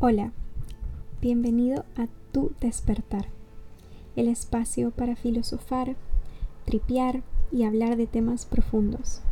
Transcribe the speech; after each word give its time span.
Hola, 0.00 0.30
bienvenido 1.20 1.84
a 1.96 2.06
Tu 2.30 2.52
despertar, 2.60 3.26
el 4.14 4.28
espacio 4.28 4.92
para 4.92 5.16
filosofar, 5.16 5.96
tripear 6.64 7.24
y 7.50 7.64
hablar 7.64 7.96
de 7.96 8.06
temas 8.06 8.46
profundos, 8.46 9.22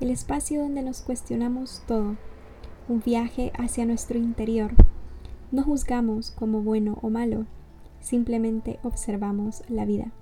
el 0.00 0.08
espacio 0.08 0.62
donde 0.62 0.80
nos 0.80 1.02
cuestionamos 1.02 1.82
todo, 1.86 2.16
un 2.88 3.02
viaje 3.04 3.52
hacia 3.58 3.84
nuestro 3.84 4.16
interior. 4.16 4.70
No 5.52 5.64
juzgamos 5.64 6.30
como 6.30 6.62
bueno 6.62 6.98
o 7.02 7.10
malo, 7.10 7.44
simplemente 8.00 8.80
observamos 8.84 9.64
la 9.68 9.84
vida. 9.84 10.12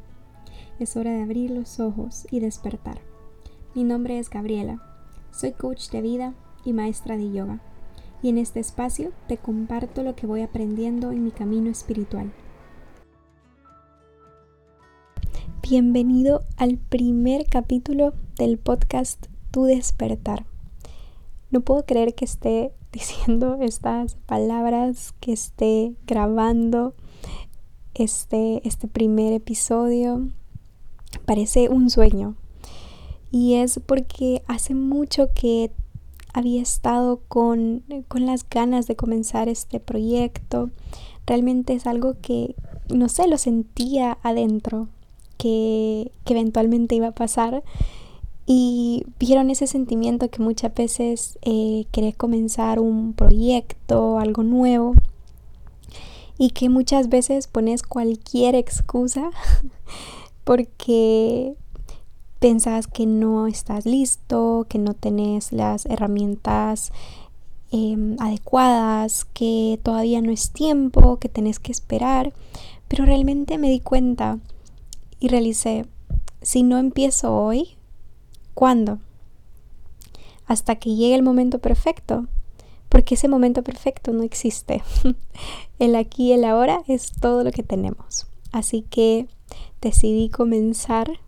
Es 0.81 0.97
hora 0.97 1.13
de 1.13 1.23
abrir 1.23 1.53
los 1.53 1.79
ojos 1.79 2.27
y 2.33 2.41
despertar. 2.41 2.99
Mi 3.77 3.85
nombre 3.85 4.19
es 4.19 4.29
Gabriela, 4.29 4.83
soy 5.31 5.53
coach 5.53 5.91
de 5.91 6.03
vida 6.03 6.35
y 6.65 6.73
maestra 6.73 7.17
de 7.17 7.31
yoga 7.31 7.61
y 8.25 8.31
en 8.31 8.39
este 8.39 8.59
espacio 8.59 9.13
te 9.29 9.37
comparto 9.37 10.03
lo 10.03 10.17
que 10.17 10.27
voy 10.27 10.41
aprendiendo 10.41 11.13
en 11.13 11.25
mi 11.25 11.31
camino 11.31 11.71
espiritual. 11.71 12.33
Bienvenido 15.61 16.41
al 16.57 16.79
primer 16.79 17.45
capítulo 17.45 18.15
del 18.39 18.57
podcast 18.57 19.27
Tu 19.51 19.65
despertar. 19.65 20.47
No 21.51 21.61
puedo 21.61 21.85
creer 21.85 22.15
que 22.15 22.25
esté 22.25 22.73
diciendo 22.93 23.59
estas 23.61 24.15
palabras, 24.15 25.13
que 25.21 25.35
esté 25.35 25.95
grabando 26.07 26.95
este, 27.93 28.67
este 28.67 28.89
primer 28.89 29.35
episodio. 29.35 30.29
Parece 31.27 31.69
un 31.69 31.91
sueño. 31.91 32.37
Y 33.31 33.57
es 33.57 33.81
porque 33.85 34.43
hace 34.47 34.75
mucho 34.75 35.29
que 35.35 35.73
había 36.35 36.61
estado 36.61 37.21
con, 37.29 37.85
las 38.15 38.47
ganas 38.49 38.87
de 38.87 38.97
comenzar 38.97 39.49
este 39.49 39.81
proyecto. 39.81 40.71
Realmente 41.27 41.73
es 41.73 41.87
algo 41.87 42.17
que, 42.21 42.57
no 42.93 43.09
sé, 43.09 43.29
lo 43.29 43.39
sentía 43.39 44.19
adentro, 44.23 44.89
que, 45.39 46.11
eventualmente 46.27 46.97
iba 46.97 47.09
a 47.09 47.15
pasar. 47.15 47.63
Y 48.47 49.07
vieron 49.19 49.49
ese 49.49 49.67
sentimiento 49.67 50.29
que 50.29 50.43
muchas 50.43 50.75
veces 50.75 51.39
eh, 51.43 51.87
querés 51.93 52.17
comenzar 52.17 52.81
un 52.81 53.15
proyecto, 53.15 54.19
algo 54.19 54.43
nuevo, 54.43 54.95
y 56.37 56.51
que 56.51 56.69
muchas 56.69 57.09
veces 57.09 57.47
pones 57.47 57.85
cualquier 57.85 58.57
excusa 58.57 59.31
porque 60.45 61.55
pensás 62.45 62.87
que 62.87 63.07
no 63.07 63.47
estás 63.47 63.87
listo, 63.87 64.67
que 64.69 64.79
no 64.79 64.93
tenés 64.93 65.51
las 65.51 65.87
herramientas 65.87 66.93
em, 67.71 68.17
adecuadas, 68.21 69.25
que 69.25 69.81
todavía 69.83 70.21
no 70.21 70.31
es 70.31 70.51
tiempo, 70.51 71.17
que 71.19 71.31
tenés 71.31 71.59
que 71.59 71.73
esperar. 71.73 72.35
Pero 72.87 73.07
realmente 73.07 73.57
me 73.57 73.71
di 73.71 73.81
cuenta 73.81 74.41
y 75.21 75.29
realicé, 75.29 75.87
si 76.43 76.65
no 76.65 76.77
empiezo 76.77 77.35
hoy, 77.35 77.79
¿cuándo? 78.53 78.99
Hasta 80.45 80.77
que 80.77 80.97
llegue 80.97 81.15
el 81.15 81.23
momento 81.23 81.61
perfecto, 81.61 82.27
porque 82.91 83.15
ese 83.15 83.27
momento 83.27 83.63
perfecto 83.63 84.13
no 84.13 84.23
existe. 84.23 84.83
el 85.79 85.97
aquí 85.97 86.25
y 86.25 86.33
el 86.33 86.45
ahora 86.45 86.83
es 86.89 87.11
todo 87.11 87.43
lo 87.43 87.53
que 87.53 87.63
tenemos. 87.63 88.27
Así 88.53 88.83
que 88.83 89.29
decidí 89.81 90.29
comenzar 90.29 91.24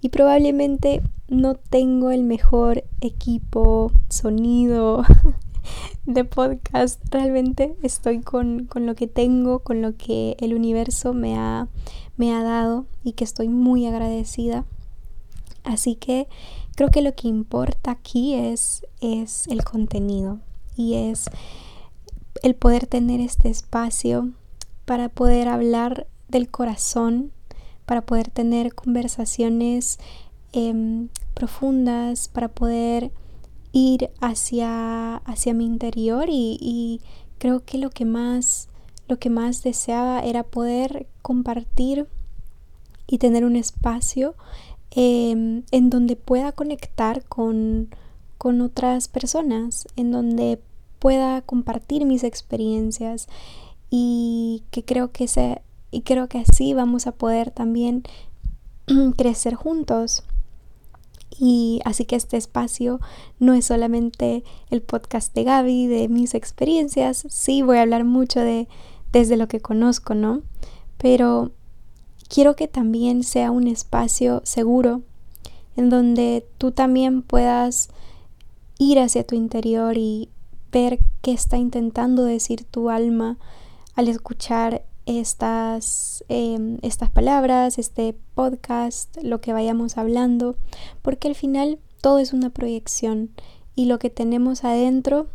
y 0.00 0.10
probablemente 0.10 1.02
no 1.28 1.54
tengo 1.54 2.10
el 2.10 2.22
mejor 2.22 2.84
equipo, 3.00 3.92
sonido 4.08 5.04
de 6.06 6.24
podcast. 6.24 7.00
Realmente 7.10 7.76
estoy 7.82 8.20
con, 8.20 8.68
lo 8.74 8.94
que 8.94 9.06
tengo, 9.06 9.60
con 9.60 9.82
lo 9.82 9.96
que 9.96 10.36
el 10.40 10.54
universo 10.54 11.12
me 11.14 11.36
ha, 11.36 11.68
me 12.16 12.34
ha 12.34 12.42
dado 12.42 12.86
y 13.02 13.12
que 13.12 13.24
estoy 13.24 13.48
muy 13.48 13.86
agradecida. 13.86 14.64
Así 15.64 15.96
que 15.96 16.28
creo 16.76 16.90
que 16.90 17.02
lo 17.02 17.14
que 17.14 17.28
importa 17.28 17.90
aquí 17.90 18.34
es, 18.34 18.86
es 19.00 19.48
el 19.48 19.64
contenido 19.64 20.38
y 20.76 20.94
es 20.94 21.28
el 22.42 22.54
poder 22.54 22.86
tener 22.86 23.20
este 23.20 23.48
espacio 23.48 24.30
para 24.84 25.08
poder 25.08 25.48
hablar 25.48 26.06
del 26.28 26.48
corazón 26.48 27.32
para 27.86 28.02
poder 28.02 28.30
tener 28.30 28.74
conversaciones 28.74 29.98
em, 30.52 31.08
profundas, 31.34 32.28
para 32.28 32.48
poder 32.48 33.12
ir 33.72 34.10
hacia, 34.20 35.16
hacia 35.16 35.54
mi 35.54 35.64
interior 35.64 36.26
y, 36.28 37.00
creo 37.38 37.62
que 37.64 37.76
lo 37.76 37.90
que 37.90 38.06
más 38.06 38.68
lo 39.08 39.18
que 39.18 39.28
más 39.28 39.62
deseaba 39.62 40.20
era 40.20 40.42
poder 40.42 41.06
compartir 41.20 42.08
y 43.06 43.18
tener 43.18 43.44
un 43.44 43.54
espacio 43.54 44.34
em, 44.90 45.62
en 45.70 45.90
donde 45.90 46.16
pueda 46.16 46.52
conectar 46.52 47.24
con, 47.26 47.90
con 48.38 48.62
otras 48.62 49.08
personas, 49.08 49.86
en 49.96 50.10
donde 50.10 50.60
pueda 50.98 51.42
compartir 51.42 52.04
mis 52.04 52.24
experiencias 52.24 53.28
y 53.90 54.64
que 54.70 54.84
creo 54.84 55.12
que 55.12 55.24
ese 55.24 55.62
y 55.90 56.02
creo 56.02 56.28
que 56.28 56.38
así 56.38 56.74
vamos 56.74 57.06
a 57.06 57.12
poder 57.12 57.50
también 57.50 58.02
crecer 59.16 59.54
juntos. 59.54 60.24
Y 61.38 61.80
así 61.84 62.04
que 62.06 62.16
este 62.16 62.36
espacio 62.36 63.00
no 63.38 63.52
es 63.52 63.66
solamente 63.66 64.42
el 64.70 64.80
podcast 64.80 65.34
de 65.34 65.44
Gaby, 65.44 65.86
de 65.86 66.08
mis 66.08 66.34
experiencias, 66.34 67.26
sí 67.28 67.62
voy 67.62 67.78
a 67.78 67.82
hablar 67.82 68.04
mucho 68.04 68.40
de 68.40 68.68
desde 69.12 69.36
lo 69.36 69.48
que 69.48 69.60
conozco, 69.60 70.14
¿no? 70.14 70.42
Pero 70.98 71.52
quiero 72.28 72.56
que 72.56 72.68
también 72.68 73.22
sea 73.22 73.50
un 73.50 73.66
espacio 73.66 74.40
seguro 74.44 75.02
en 75.76 75.90
donde 75.90 76.46
tú 76.58 76.72
también 76.72 77.22
puedas 77.22 77.90
ir 78.78 78.98
hacia 78.98 79.26
tu 79.26 79.34
interior 79.34 79.96
y 79.96 80.30
ver 80.72 80.98
qué 81.22 81.32
está 81.32 81.56
intentando 81.56 82.24
decir 82.24 82.64
tu 82.64 82.90
alma 82.90 83.38
al 83.94 84.08
escuchar 84.08 84.84
estas, 85.06 86.24
em, 86.28 86.78
estas 86.82 87.10
palabras, 87.10 87.78
este 87.78 88.16
podcast, 88.34 89.16
lo 89.22 89.40
que 89.40 89.52
vayamos 89.52 89.96
hablando, 89.96 90.56
porque 91.02 91.28
al 91.28 91.36
final 91.36 91.78
todo 92.00 92.18
es 92.18 92.32
una 92.32 92.50
proyección 92.50 93.30
y 93.74 93.86
lo 93.86 93.98
que 93.98 94.10
tenemos 94.10 94.64
adentro, 94.64 95.28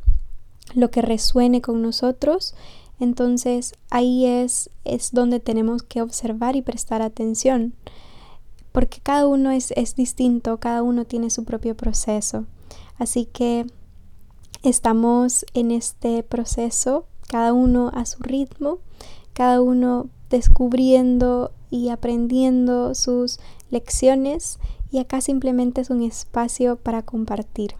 lo 0.75 0.91
que 0.91 1.01
resuene 1.01 1.61
con 1.61 1.81
nosotros, 1.81 2.53
entonces 2.99 3.73
ahí 3.89 4.25
es, 4.25 4.69
es 4.85 5.11
donde 5.11 5.39
tenemos 5.39 5.83
que 5.83 6.01
observar 6.01 6.55
y 6.55 6.61
prestar 6.61 7.01
atención, 7.01 7.73
porque 8.71 8.99
cada 9.01 9.25
uno 9.25 9.51
es, 9.51 9.71
es 9.75 9.95
distinto, 9.95 10.59
cada 10.59 10.83
uno 10.83 11.05
tiene 11.05 11.29
su 11.29 11.43
propio 11.43 11.75
proceso. 11.75 12.45
Así 12.97 13.25
que 13.25 13.65
estamos 14.63 15.45
en 15.53 15.71
este 15.71 16.23
proceso, 16.23 17.05
cada 17.27 17.53
uno 17.53 17.91
a 17.93 18.05
su 18.05 18.21
ritmo 18.21 18.79
cada 19.33 19.61
uno 19.61 20.09
descubriendo 20.29 21.51
y 21.69 21.89
aprendiendo 21.89 22.95
sus 22.95 23.39
lecciones 23.69 24.59
y 24.91 24.99
acá 24.99 25.21
simplemente 25.21 25.81
es 25.81 25.89
un 25.89 26.03
espacio 26.03 26.75
para 26.75 27.01
compartir. 27.01 27.75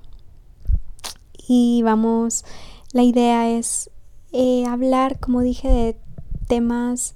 Y 1.48 1.82
vamos, 1.84 2.46
la 2.94 3.04
idea 3.04 3.50
es 3.50 3.90
eh, 4.32 4.66
hablar, 4.66 5.20
como 5.20 5.42
dije, 5.42 5.68
de 5.68 5.98
temas 6.48 7.16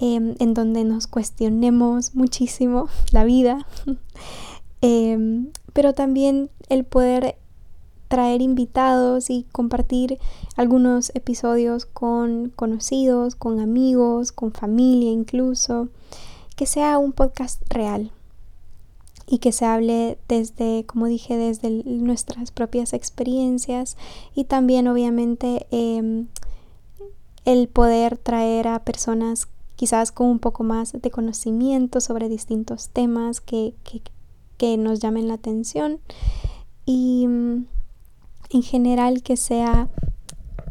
em, 0.00 0.34
en 0.40 0.54
donde 0.54 0.82
nos 0.84 1.06
cuestionemos 1.06 2.14
muchísimo 2.14 2.88
la 3.12 3.24
vida, 3.24 3.66
em, 4.80 5.50
pero 5.72 5.92
también 5.92 6.50
el 6.68 6.84
poder 6.84 7.38
traer 8.08 8.42
invitados 8.42 9.30
y 9.30 9.46
compartir 9.52 10.18
algunos 10.56 11.12
episodios 11.14 11.86
con 11.86 12.50
conocidos, 12.56 13.36
con 13.36 13.60
amigos, 13.60 14.32
con 14.32 14.52
familia 14.52 15.10
incluso, 15.10 15.88
que 16.56 16.66
sea 16.66 16.98
un 16.98 17.12
podcast 17.12 17.62
real 17.68 18.10
y 19.26 19.38
que 19.38 19.52
se 19.52 19.66
hable 19.66 20.18
desde, 20.26 20.84
como 20.86 21.06
dije, 21.06 21.36
desde 21.36 21.70
nuestras 21.84 22.50
propias 22.50 22.94
experiencias 22.94 23.96
y 24.34 24.44
también 24.44 24.88
obviamente 24.88 25.66
em, 25.70 26.28
el 27.44 27.68
poder 27.68 28.16
traer 28.16 28.68
a 28.68 28.80
personas 28.80 29.48
quizás 29.76 30.10
con 30.12 30.26
un 30.26 30.38
poco 30.38 30.64
más 30.64 30.92
de 30.92 31.10
conocimiento 31.10 32.00
sobre 32.00 32.28
distintos 32.28 32.88
temas 32.88 33.40
que, 33.40 33.74
que, 33.84 34.02
que 34.56 34.76
nos 34.76 34.98
llamen 34.98 35.28
la 35.28 35.34
atención. 35.34 36.00
Y 36.84 37.28
en 38.50 38.62
general 38.62 39.22
que 39.22 39.36
sea 39.36 39.88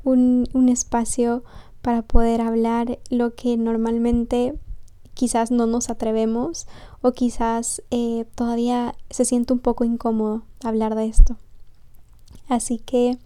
un, 0.03 0.47
espacio 0.69 1.43
para 1.81 2.01
poder 2.01 2.41
hablar 2.41 2.99
lo 3.09 3.35
que 3.35 3.57
normalmente 3.57 4.57
quizás 5.13 5.51
no 5.51 5.65
nos 5.65 5.89
atrevemos 5.89 6.67
o 7.01 7.11
quizás 7.11 7.81
eh, 7.91 8.25
todavía 8.35 8.95
se 9.09 9.25
siente 9.25 9.53
un 9.53 9.59
poco 9.59 9.83
incómodo 9.83 10.43
hablar 10.63 10.95
de 10.95 11.07
esto. 11.07 11.37
Así 12.47 12.79
que 12.79 13.17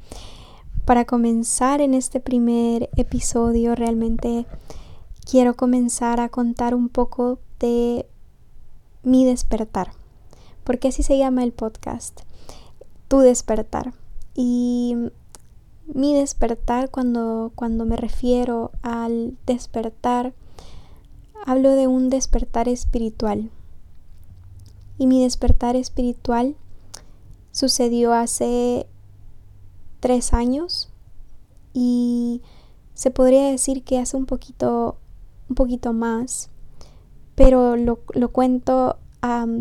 para 0.86 1.06
comenzar 1.06 1.82
en 1.82 1.94
este 1.94 2.20
primer 2.20 2.90
episodio 2.96 3.76
realmente 3.76 4.46
quiero 5.30 5.56
comenzar 5.56 6.20
a 6.20 6.30
contar 6.30 6.74
un 6.76 6.90
poco 6.90 7.40
de 7.60 8.08
mi 9.04 9.26
despertar. 9.26 9.92
Porque 10.64 10.90
así 10.90 11.04
se 11.04 11.18
llama 11.18 11.44
el 11.44 11.54
podcast. 11.54 12.22
Tu 13.08 13.20
despertar. 13.20 13.94
Y 14.36 14.96
mi 15.94 16.14
despertar 16.14 16.90
cuando, 16.90 17.52
cuando 17.56 17.86
me 17.86 17.98
refiero 17.98 18.72
al 18.82 19.38
despertar, 19.46 20.34
hablo 21.46 21.72
de 21.72 21.88
un 21.88 22.10
despertar 22.10 22.70
espiritual. 22.70 23.50
Y 24.98 25.08
mi 25.08 25.24
despertar 25.24 25.76
espiritual 25.76 26.56
sucedió 27.52 28.14
hace 28.14 28.88
tres 30.00 30.34
años 30.34 30.90
y 31.74 32.42
se 32.94 33.12
podría 33.12 33.50
decir 33.50 33.84
que 33.84 34.00
hace 34.00 34.18
un 34.18 34.26
poquito, 34.26 34.98
un 35.50 35.56
poquito 35.56 35.94
más, 35.94 36.50
pero 37.36 37.76
lo, 37.76 37.98
cuento 38.32 38.98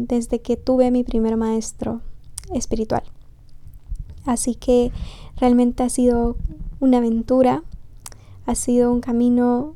desde 0.08 0.40
que 0.40 0.56
tuve 0.56 0.90
mi 0.90 1.04
primer 1.04 1.36
maestro 1.36 2.00
espiritual. 2.52 3.02
Así 4.24 4.54
que 4.54 4.92
realmente 5.36 5.82
ha 5.82 5.88
sido 5.88 6.36
una 6.80 6.98
aventura, 6.98 7.62
ha 8.46 8.54
sido 8.54 8.92
un 8.92 9.00
camino 9.00 9.74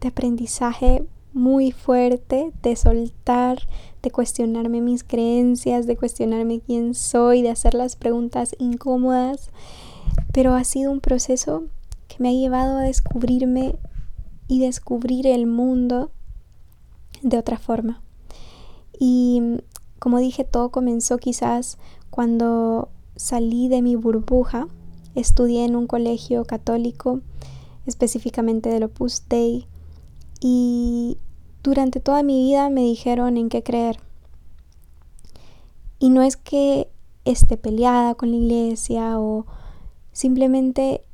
de 0.00 0.08
aprendizaje 0.08 1.04
muy 1.32 1.72
fuerte, 1.72 2.52
de 2.62 2.76
soltar, 2.76 3.60
de 4.02 4.10
cuestionarme 4.10 4.80
mis 4.80 5.04
creencias, 5.04 5.86
de 5.86 5.96
cuestionarme 5.96 6.60
quién 6.60 6.94
soy, 6.94 7.42
de 7.42 7.50
hacer 7.50 7.74
las 7.74 7.96
preguntas 7.96 8.56
incómodas, 8.58 9.50
pero 10.32 10.54
ha 10.54 10.64
sido 10.64 10.90
un 10.90 11.00
proceso 11.00 11.64
que 12.08 12.16
me 12.18 12.30
ha 12.30 12.32
llevado 12.32 12.78
a 12.78 12.82
descubrirme 12.82 13.76
y 14.48 14.60
descubrir 14.60 15.26
el 15.26 15.46
mundo 15.46 16.10
de 17.22 17.38
otra 17.38 17.58
forma. 17.58 18.02
Y 18.98 19.60
como 19.98 20.18
dije, 20.18 20.44
todo 20.44 20.70
comenzó 20.70 21.18
quizás 21.18 21.78
cuando 22.10 22.88
salí 23.16 23.68
de 23.68 23.82
mi 23.82 23.96
burbuja, 23.96 24.68
estudié 25.14 25.64
en 25.64 25.76
un 25.76 25.86
colegio 25.86 26.44
católico, 26.44 27.20
específicamente 27.86 28.68
del 28.68 28.84
Opus 28.84 29.24
Dei, 29.28 29.66
y 30.40 31.18
durante 31.62 32.00
toda 32.00 32.22
mi 32.22 32.42
vida 32.42 32.70
me 32.70 32.82
dijeron 32.82 33.36
en 33.36 33.48
qué 33.48 33.62
creer. 33.62 33.98
Y 35.98 36.08
no 36.08 36.22
es 36.22 36.36
que 36.36 36.88
esté 37.24 37.56
peleada 37.56 38.14
con 38.14 38.30
la 38.30 38.36
iglesia 38.36 39.20
o 39.20 39.44
simplemente 40.12 41.04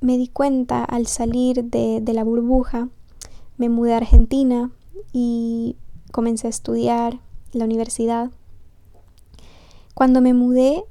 me 0.00 0.18
di 0.18 0.26
cuenta 0.26 0.84
al 0.84 1.06
salir 1.06 1.64
de, 1.64 2.00
de 2.02 2.12
la 2.12 2.24
burbuja, 2.24 2.88
me 3.56 3.68
mudé 3.68 3.94
a 3.94 3.98
Argentina 3.98 4.72
y 5.12 5.76
comencé 6.10 6.48
a 6.48 6.50
estudiar 6.50 7.20
la 7.52 7.64
universidad. 7.64 8.30
Cuando 9.94 10.20
me 10.20 10.34
mudé 10.34 10.84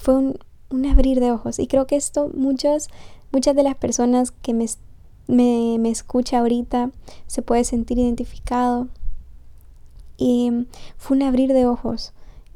fue 0.00 0.14
un, 0.14 0.38
un 0.70 0.86
abrir 0.86 1.20
de 1.20 1.32
ojos 1.32 1.58
y 1.58 1.66
creo 1.66 1.86
que 1.86 1.96
esto 1.96 2.30
muchos, 2.34 2.88
muchas 3.32 3.56
de 3.56 3.62
las 3.62 3.76
personas 3.76 4.30
que 4.30 4.54
me 4.54 4.66
me, 5.26 5.76
me 5.78 5.90
escucha 5.90 6.38
ahorita 6.38 6.90
se 7.26 7.42
puede 7.42 7.64
sentir 7.64 7.98
identificado. 7.98 8.88
Y 10.18 10.66
fue 10.96 11.16
un 11.16 11.22
abrir 11.22 11.52
de 11.52 11.66
ojos 11.66 12.12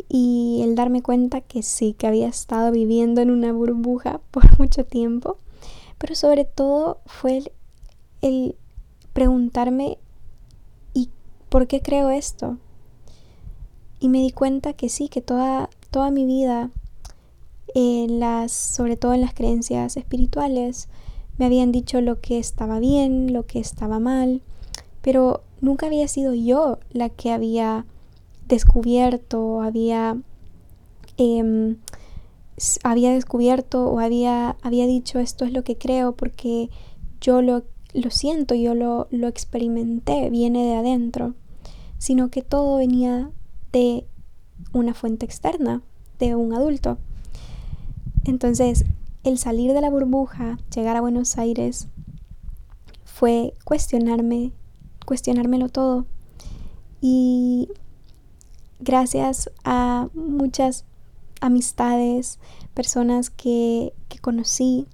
y 0.08 0.60
el 0.62 0.75
darme 0.75 1.02
cuenta 1.02 1.40
que 1.40 1.62
sí, 1.62 1.92
que 1.92 2.06
había 2.06 2.28
estado 2.28 2.72
viviendo 2.72 3.20
en 3.20 3.31
una 3.31 3.52
burbuja 3.52 4.20
por 4.31 4.58
mucho 4.58 4.84
tiempo, 4.84 5.37
pero 5.98 6.14
sobre 6.14 6.44
todo 6.44 7.00
fue 7.04 7.38
el, 7.38 7.52
el 8.22 8.56
preguntarme 9.12 9.98
¿y 10.94 11.10
por 11.48 11.66
qué 11.66 11.82
creo 11.82 12.08
esto? 12.10 12.56
Y 13.98 14.08
me 14.08 14.19
di 14.19 14.31
cuenta 14.31 14.72
que 14.72 14.88
sí, 14.88 15.10
que 15.10 15.20
toda, 15.20 15.69
toda 15.90 16.10
mi 16.10 16.25
vida, 16.25 16.70
en 17.75 18.20
las, 18.20 18.52
sobre 18.52 18.96
todo 18.96 19.14
en 19.14 19.20
las 19.20 19.34
creencias 19.34 19.96
espirituales, 19.96 20.88
me 21.38 21.46
habían 21.46 21.72
dicho 21.72 22.00
lo 22.00 22.20
que 22.20 22.38
estaba 22.38 22.78
bien, 22.81 23.32
lo 23.32 23.46
que 23.46 23.61
estaba 23.61 23.99
mal, 23.99 24.43
pero 25.00 25.43
nunca 25.61 25.87
había 25.87 26.08
sido 26.08 26.34
yo 26.34 26.78
la 26.90 27.08
que 27.08 27.32
había 27.32 27.87
descubierto, 28.46 29.62
había, 29.62 30.19
em, 31.17 31.76
había 32.82 33.12
descubierto 33.12 33.87
o 33.87 34.00
había, 34.00 34.56
había 34.62 34.87
dicho 34.87 35.19
esto 35.19 35.44
es 35.44 35.52
lo 35.52 35.64
que 35.64 35.78
creo 35.78 36.12
porque 36.12 36.69
yo 37.20 37.43
lo, 37.43 37.64
lo 37.94 38.11
siento, 38.11 38.55
yo 38.55 38.75
lo, 38.75 39.08
lo 39.11 39.28
experimenté, 39.28 40.31
viene 40.31 40.64
de 40.64 40.75
adentro, 40.75 41.34
sino 41.99 42.31
que 42.31 42.43
todo 42.43 42.76
venía 42.76 43.31
de 43.73 44.05
una 44.73 44.94
fuente 44.94 45.25
externa, 45.25 45.82
de 46.19 46.34
un 46.34 46.52
adulto. 46.52 46.99
Entonces, 48.25 48.84
el 49.22 49.38
salir 49.38 49.72
de 49.72 49.81
la 49.81 49.90
burbuja, 49.90 50.58
llegar 50.75 50.96
a 50.96 51.00
Buenos 51.00 51.38
Aires, 51.38 51.88
fue 53.05 53.55
cuestionarme, 53.64 54.52
cuestionármelo 55.06 55.69
todo. 55.69 56.06
Y 57.00 57.69
gracias 58.78 59.50
a 59.64 60.08
muchas 60.14 60.84
amistades, 61.40 62.38
personas 62.75 63.31
que, 63.31 63.93
que 64.08 64.19
conocí 64.19 64.87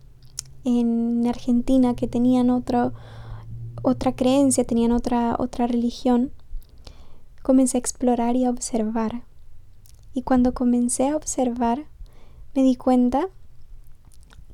en 0.65 1.27
Argentina 1.27 1.95
que 1.95 2.09
tenían 2.09 2.51
otra 2.51 2.93
creencia, 4.17 4.65
tenían 4.65 4.93
otra, 4.93 5.37
otra 5.39 5.67
religión, 5.67 6.33
comencé 7.43 7.77
a 7.77 7.81
explorar 7.81 8.35
y 8.35 8.45
a 8.45 8.51
observar. 8.51 9.23
Y 10.13 10.23
cuando 10.23 10.55
comencé 10.55 11.09
a 11.09 11.17
observar, 11.17 11.87
me 12.57 12.63
di 12.63 12.75
cuenta 12.75 13.29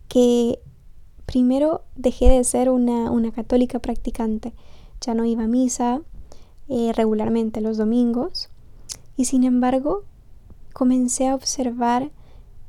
que 0.08 0.58
primero 1.24 1.82
dejé 1.94 2.28
de 2.28 2.42
ser 2.42 2.68
una, 2.68 3.30
católica 3.30 3.78
practicante. 3.78 4.52
Ya 5.00 5.14
no 5.14 5.24
iba 5.24 5.44
a 5.44 5.48
misa 5.48 6.02
eh, 6.68 6.92
regularmente 6.94 7.60
los 7.60 7.76
domingos 7.76 8.50
y 9.16 9.26
sin 9.26 9.44
embargo 9.44 10.02
comencé 10.72 11.28
a 11.28 11.34
observar 11.34 12.10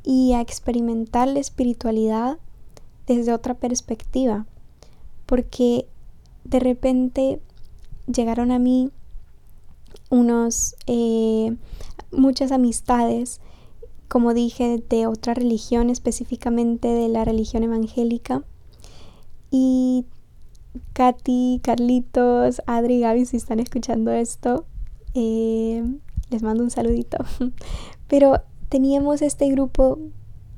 y 0.04 0.34
a 0.34 0.42
experimentar 0.42 1.28
la 1.28 1.40
espiritualidad 1.40 2.38
desde 3.08 3.34
otra 3.34 3.56
perspectiva 3.56 4.46
porque 5.26 5.88
de 6.44 6.60
repente 6.60 7.40
llegaron 8.08 8.52
a 8.52 8.60
mí 8.60 8.92
unos 10.10 10.76
eh, 10.86 11.56
muchas 12.12 12.52
amistades 12.52 13.40
como 14.14 14.36
dije, 14.36 14.78
de 14.90 15.08
otra 15.08 15.34
religión, 15.34 15.90
específicamente 15.90 16.88
de 16.88 17.08
la 17.08 17.26
religión 17.26 17.64
evangélica. 17.64 18.44
Y 19.50 20.06
Katy, 20.94 21.62
Carlitos, 21.64 22.62
Adri, 22.68 23.00
Gaby, 23.00 23.26
si 23.26 23.38
están 23.38 23.60
escuchando 23.60 24.12
esto, 24.12 24.68
eh, 25.16 25.84
les 26.30 26.44
mando 26.44 26.64
un 26.64 26.70
saludito. 26.70 27.18
Pero 28.08 28.44
teníamos 28.70 29.24
este 29.24 29.50
grupo 29.50 29.98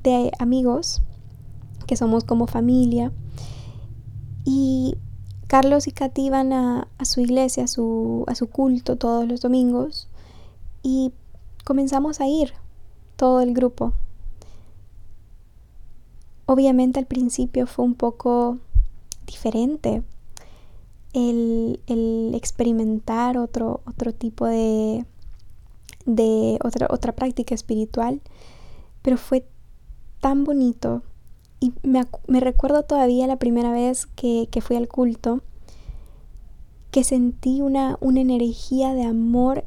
de 0.02 0.32
amigos 0.38 1.00
que 1.86 1.96
somos 1.96 2.24
como 2.24 2.46
familia. 2.46 3.10
Y 4.44 4.96
Carlos 5.46 5.86
y 5.86 5.92
Katy 5.92 6.26
iban 6.26 6.52
a, 6.52 6.88
su 7.04 7.22
iglesia, 7.22 7.64
a 7.64 7.68
su, 7.68 8.24
a 8.26 8.34
su 8.34 8.48
culto 8.48 8.96
todos 8.96 9.26
los 9.26 9.40
domingos. 9.40 10.10
Y 10.82 11.14
comenzamos 11.64 12.20
a 12.20 12.28
ir 12.28 12.52
todo 13.16 13.40
el 13.40 13.54
grupo. 13.54 13.92
Obviamente 16.46 17.00
al 17.00 17.06
principio 17.06 17.66
fue 17.66 17.84
un 17.84 17.94
poco 17.94 18.58
diferente 19.26 20.02
el, 21.12 21.80
experimentar 22.34 23.38
otro, 23.38 23.80
otro 23.86 24.12
tipo 24.12 24.46
de, 24.46 25.04
de 26.04 26.58
otra, 26.62 26.86
otra 26.90 27.12
práctica 27.12 27.54
espiritual, 27.54 28.20
pero 29.02 29.16
fue 29.16 29.46
tan 30.20 30.44
bonito 30.44 31.02
y 31.58 31.72
me, 31.82 32.40
recuerdo 32.40 32.82
todavía 32.82 33.26
la 33.26 33.38
primera 33.38 33.72
vez 33.72 34.06
que, 34.06 34.48
que 34.50 34.60
fui 34.60 34.76
al 34.76 34.88
culto, 34.88 35.40
que 36.90 37.02
sentí 37.02 37.62
una, 37.62 37.96
una 38.00 38.20
energía 38.20 38.94
de 38.94 39.04
amor 39.04 39.64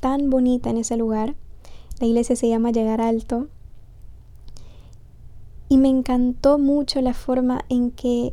tan 0.00 0.30
bonita 0.30 0.70
en 0.70 0.78
ese 0.78 0.96
lugar 0.96 1.36
la 2.00 2.06
iglesia 2.06 2.36
se 2.36 2.48
llama 2.48 2.70
Llegar 2.70 3.00
Alto. 3.00 3.48
Y 5.68 5.78
me 5.78 5.88
encantó 5.88 6.58
mucho 6.58 7.00
la 7.02 7.12
forma 7.12 7.64
en 7.68 7.90
que 7.90 8.32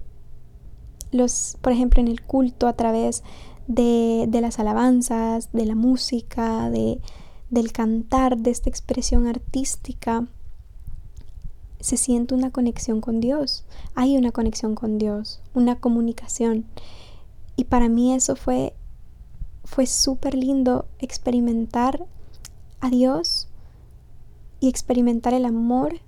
los, 1.12 1.58
por 1.62 1.72
ejemplo, 1.74 2.02
en 2.02 2.08
el 2.08 2.22
culto 2.22 2.68
a 2.68 2.74
través 2.74 3.24
de, 3.68 4.28
las 4.32 4.60
alabanzas, 4.60 5.52
de 5.52 5.66
la 5.66 5.76
música, 5.76 6.70
de, 6.70 7.02
del 7.50 7.72
cantar, 7.72 8.38
de 8.38 8.52
esta 8.52 8.70
expresión 8.70 9.28
artística, 9.28 10.28
se 11.80 11.98
siente 11.98 12.34
una 12.34 12.52
conexión 12.52 13.02
con 13.02 13.20
Dios. 13.20 13.66
Hay 13.96 14.18
una 14.18 14.32
conexión 14.32 14.76
con 14.76 14.98
Dios, 14.98 15.42
una 15.54 15.80
comunicación. 15.80 16.66
Y 17.56 17.66
para 17.66 17.90
mí 17.90 18.14
eso 18.14 18.36
fue, 18.36 18.74
fue 19.64 19.86
súper 19.86 20.36
lindo 20.36 20.86
experimentar 21.00 22.06
a 22.80 22.90
Dios 22.90 23.35
y 24.66 24.68
experimentar 24.68 25.36
el 25.36 25.46
amor 25.46 26.00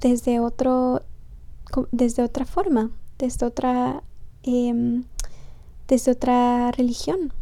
desde 0.00 0.38
otro 0.38 1.02
desde 1.90 2.22
otra 2.22 2.44
forma 2.44 2.92
desde 3.18 3.44
otra 3.44 4.04
em, 4.44 5.02
desde 5.88 6.12
otra 6.12 6.70
religión. 6.70 7.32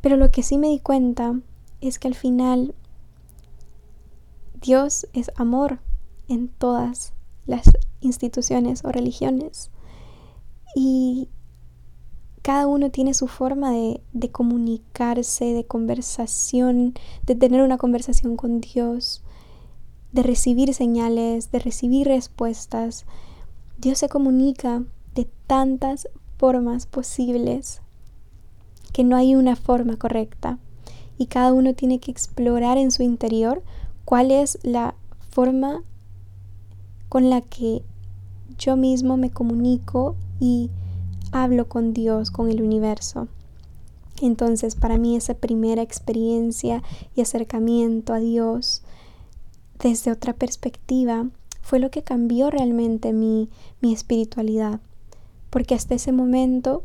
Pero 0.00 0.16
lo 0.16 0.30
que 0.30 0.42
sí 0.42 0.56
me 0.56 0.68
di 0.68 0.80
cuenta 0.80 1.38
es 1.82 1.98
que 1.98 2.08
al 2.08 2.14
final 2.14 2.74
Dios 4.62 5.06
es 5.12 5.30
amor 5.36 5.80
en 6.28 6.48
todas 6.48 7.12
las 7.44 7.70
instituciones 8.00 8.86
o 8.86 8.90
religiones. 8.90 9.70
Y 10.74 11.28
cada 12.42 12.66
uno 12.66 12.90
tiene 12.90 13.14
su 13.14 13.26
forma 13.26 13.72
de, 13.72 14.00
de, 14.12 14.30
comunicarse, 14.30 15.46
de 15.46 15.64
conversación, 15.64 16.94
de 17.26 17.34
tener 17.34 17.62
una 17.62 17.78
conversación 17.78 18.36
con 18.36 18.60
Dios, 18.60 19.22
de 20.12 20.22
recibir 20.22 20.72
señales, 20.74 21.50
de 21.50 21.58
recibir 21.58 22.06
respuestas. 22.06 23.06
Dios 23.78 23.98
se 23.98 24.08
comunica 24.08 24.82
de 25.14 25.28
tantas 25.46 26.08
formas 26.38 26.86
posibles 26.86 27.82
que 28.92 29.04
no 29.04 29.16
hay 29.16 29.34
una 29.34 29.56
forma 29.56 29.96
correcta 29.96 30.58
y 31.18 31.26
cada 31.26 31.52
uno 31.52 31.74
tiene 31.74 31.98
que 31.98 32.10
explorar 32.10 32.78
en 32.78 32.90
su 32.90 33.02
interior 33.02 33.62
cuál 34.04 34.30
es 34.30 34.58
la 34.62 34.94
forma 35.30 35.82
con 37.08 37.28
la 37.28 37.40
que 37.40 37.82
yo 38.56 38.76
mismo 38.76 39.16
me 39.16 39.30
comunico 39.30 40.16
y 40.40 40.70
hablo 41.32 41.68
con 41.68 41.92
Dios, 41.92 42.30
con 42.30 42.50
el 42.50 42.62
universo. 42.62 43.28
Entonces, 44.20 44.74
para 44.74 44.98
mí 44.98 45.16
esa 45.16 45.34
primera 45.34 45.82
experiencia 45.82 46.82
y 47.14 47.20
acercamiento 47.20 48.12
a 48.12 48.18
Dios 48.18 48.82
desde 49.78 50.10
otra 50.10 50.32
perspectiva 50.32 51.28
fue 51.62 51.78
lo 51.78 51.90
que 51.90 52.02
cambió 52.02 52.50
realmente 52.50 53.12
mi, 53.12 53.48
mi 53.80 53.92
espiritualidad. 53.92 54.80
Porque 55.50 55.74
hasta 55.74 55.94
ese 55.94 56.12
momento 56.12 56.82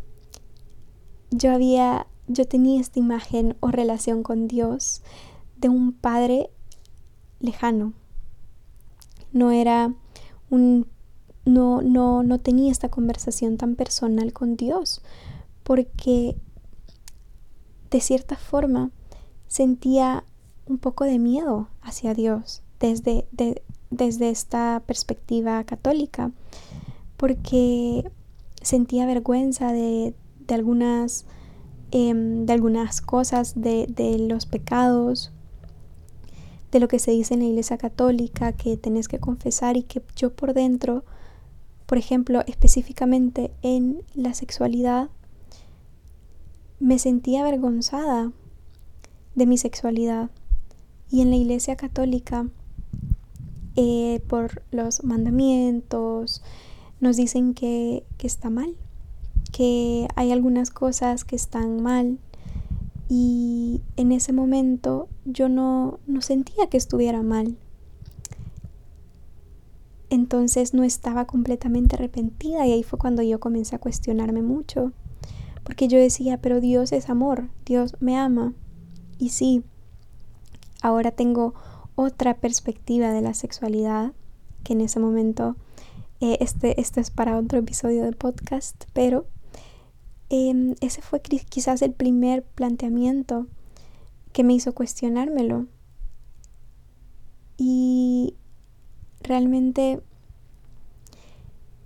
yo 1.31 1.51
había, 1.51 2.07
yo 2.27 2.45
tenía 2.45 2.79
esta 2.79 3.00
imagen 3.00 3.55
o 3.62 3.69
relación 3.69 4.23
con 4.23 4.47
Dios 4.47 5.01
de 5.57 5.69
un 5.69 5.93
padre 5.93 6.50
lejano. 7.39 7.93
No 9.31 9.51
era 9.51 9.93
un 10.50 10.85
no, 11.45 11.81
no, 11.81 12.23
no 12.23 12.39
tenía 12.39 12.71
esta 12.71 12.89
conversación 12.89 13.57
tan 13.57 13.75
personal 13.75 14.33
con 14.33 14.55
Dios, 14.55 15.01
porque 15.63 16.35
de 17.89 18.01
cierta 18.01 18.35
forma 18.35 18.91
sentía 19.47 20.23
un 20.65 20.77
poco 20.77 21.03
de 21.03 21.19
miedo 21.19 21.67
hacia 21.81 22.13
Dios 22.13 22.63
desde, 22.79 23.25
desde 23.91 24.29
esta 24.29 24.81
perspectiva 24.85 25.63
católica, 25.63 26.31
porque 27.17 28.09
sentía 28.62 29.05
vergüenza 29.05 29.71
de, 29.71 30.13
de 30.47 30.53
algunas, 30.53 31.25
em, 31.91 32.45
de 32.45 32.53
algunas 32.53 33.01
cosas, 33.01 33.62
de, 33.62 33.88
de 33.88 34.17
los 34.19 34.45
pecados, 34.45 35.31
de 36.71 36.79
lo 36.79 36.88
que 36.88 37.00
se 37.00 37.12
dice 37.12 37.35
en 37.35 37.41
la 37.41 37.45
iglesia 37.45 37.77
católica, 37.77 38.53
que 38.53 38.75
tenés 38.77 39.07
que 39.07 39.19
confesar 39.19 39.77
y 39.77 39.83
que 39.83 40.01
yo 40.15 40.33
por 40.33 40.53
dentro, 40.53 41.05
por 41.85 41.97
ejemplo, 41.97 42.43
específicamente 42.47 43.51
en 43.61 44.03
la 44.13 44.33
sexualidad, 44.33 45.09
me 46.79 46.99
sentía 46.99 47.41
avergonzada 47.41 48.31
de 49.35 49.45
mi 49.45 49.57
sexualidad. 49.57 50.29
Y 51.09 51.21
en 51.21 51.29
la 51.29 51.35
iglesia 51.35 51.75
católica, 51.75 52.47
eh, 53.75 54.21
por 54.27 54.63
los 54.71 55.03
mandamientos, 55.03 56.41
nos 56.99 57.17
dicen 57.17 57.53
que, 57.53 58.03
que 58.17 58.27
está 58.27 58.49
mal, 58.49 58.75
que 59.51 60.07
hay 60.15 60.31
algunas 60.31 60.71
cosas 60.71 61.25
que 61.25 61.35
están 61.35 61.81
mal 61.81 62.17
y 63.09 63.81
en 63.95 64.11
ese 64.11 64.33
momento 64.33 65.07
yo 65.25 65.49
no, 65.49 65.99
no 66.07 66.21
sentía 66.21 66.67
que 66.67 66.77
estuviera 66.77 67.21
mal. 67.21 67.57
Entonces 70.13 70.74
no 70.74 70.84
estaba 70.84 71.25
completamente 71.25 71.96
arrepentida 71.96 72.65
y 72.65 72.72
ahí 72.72 72.84
fue 72.84 73.00
cuando 73.00 73.22
yo 73.24 73.39
comencé 73.39 73.75
a 73.75 73.79
cuestionarme 73.79 74.41
mucho. 74.41 74.91
Porque 75.63 75.88
yo 75.88 75.98
decía, 75.98 76.38
pero 76.39 76.60
Dios 76.62 76.91
es 76.91 77.10
amor, 77.10 77.50
Dios 77.65 77.96
me 78.00 78.17
ama. 78.17 78.53
Y 79.17 79.29
sí, 79.29 79.63
ahora 80.82 81.12
tengo 81.12 81.53
otra 81.96 82.36
perspectiva 82.36 83.12
de 83.12 83.22
la 83.22 83.34
sexualidad, 83.34 84.13
que 84.63 84.74
en 84.74 84.82
ese 84.82 85.00
momento, 85.00 85.55
eh, 86.20 86.38
este, 86.41 86.79
es 86.79 87.12
para 87.12 87.38
otro 87.38 87.60
episodio 87.60 88.03
de 88.03 88.12
podcast, 88.12 88.84
pero 88.93 89.25
Em, 90.36 90.74
ese 90.82 91.03
fue 91.03 91.22
quizás 91.22 91.84
el 91.84 91.93
primer 91.93 92.43
planteamiento 92.43 93.46
que 94.32 94.43
me 94.43 94.53
hizo 94.53 94.74
cuestionármelo. 94.74 95.67
Y 97.55 98.36
realmente, 99.24 100.01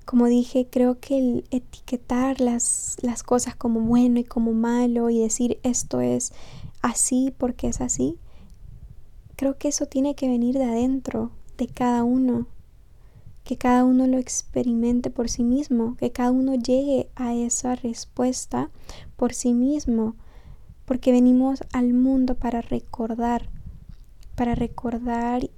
como 0.05 0.25
dije, 0.27 0.67
creo 0.69 0.99
que 0.99 1.17
el 1.17 1.43
etiquetar 1.51 2.41
las, 2.41 2.97
las 3.01 3.23
cosas 3.23 3.55
como 3.55 3.81
bueno 3.81 4.19
y 4.19 4.23
como 4.23 4.53
malo 4.53 5.09
y 5.09 5.19
decir 5.19 5.59
esto 5.63 6.01
es 6.01 6.33
así 6.81 7.33
porque 7.37 7.67
es 7.67 7.81
así, 7.81 8.17
creo 9.35 9.57
que 9.57 9.69
eso 9.69 9.85
tiene 9.85 10.15
que 10.15 10.27
venir 10.27 10.55
de 10.57 10.65
adentro, 10.65 11.31
de 11.57 11.67
cada 11.67 12.03
uno. 12.03 12.47
Que 13.43 13.55
cada 13.57 13.85
uno 13.85 14.07
lo 14.07 14.17
experimente 14.17 15.09
por 15.09 15.29
sí 15.29 15.43
mismo, 15.43 15.95
que 15.95 16.11
cada 16.11 16.31
uno 16.31 16.55
llegue 16.55 17.09
a 17.15 17.33
esa 17.33 17.75
respuesta 17.75 18.69
por 19.15 19.33
sí 19.33 19.53
mismo, 19.53 20.15
porque 20.83 21.13
venimos 21.13 21.61
al 21.71 21.93
mundo 21.93 22.35
para 22.35 22.61
recordar, 22.61 23.49
para 24.35 24.53
recordar 24.53 25.49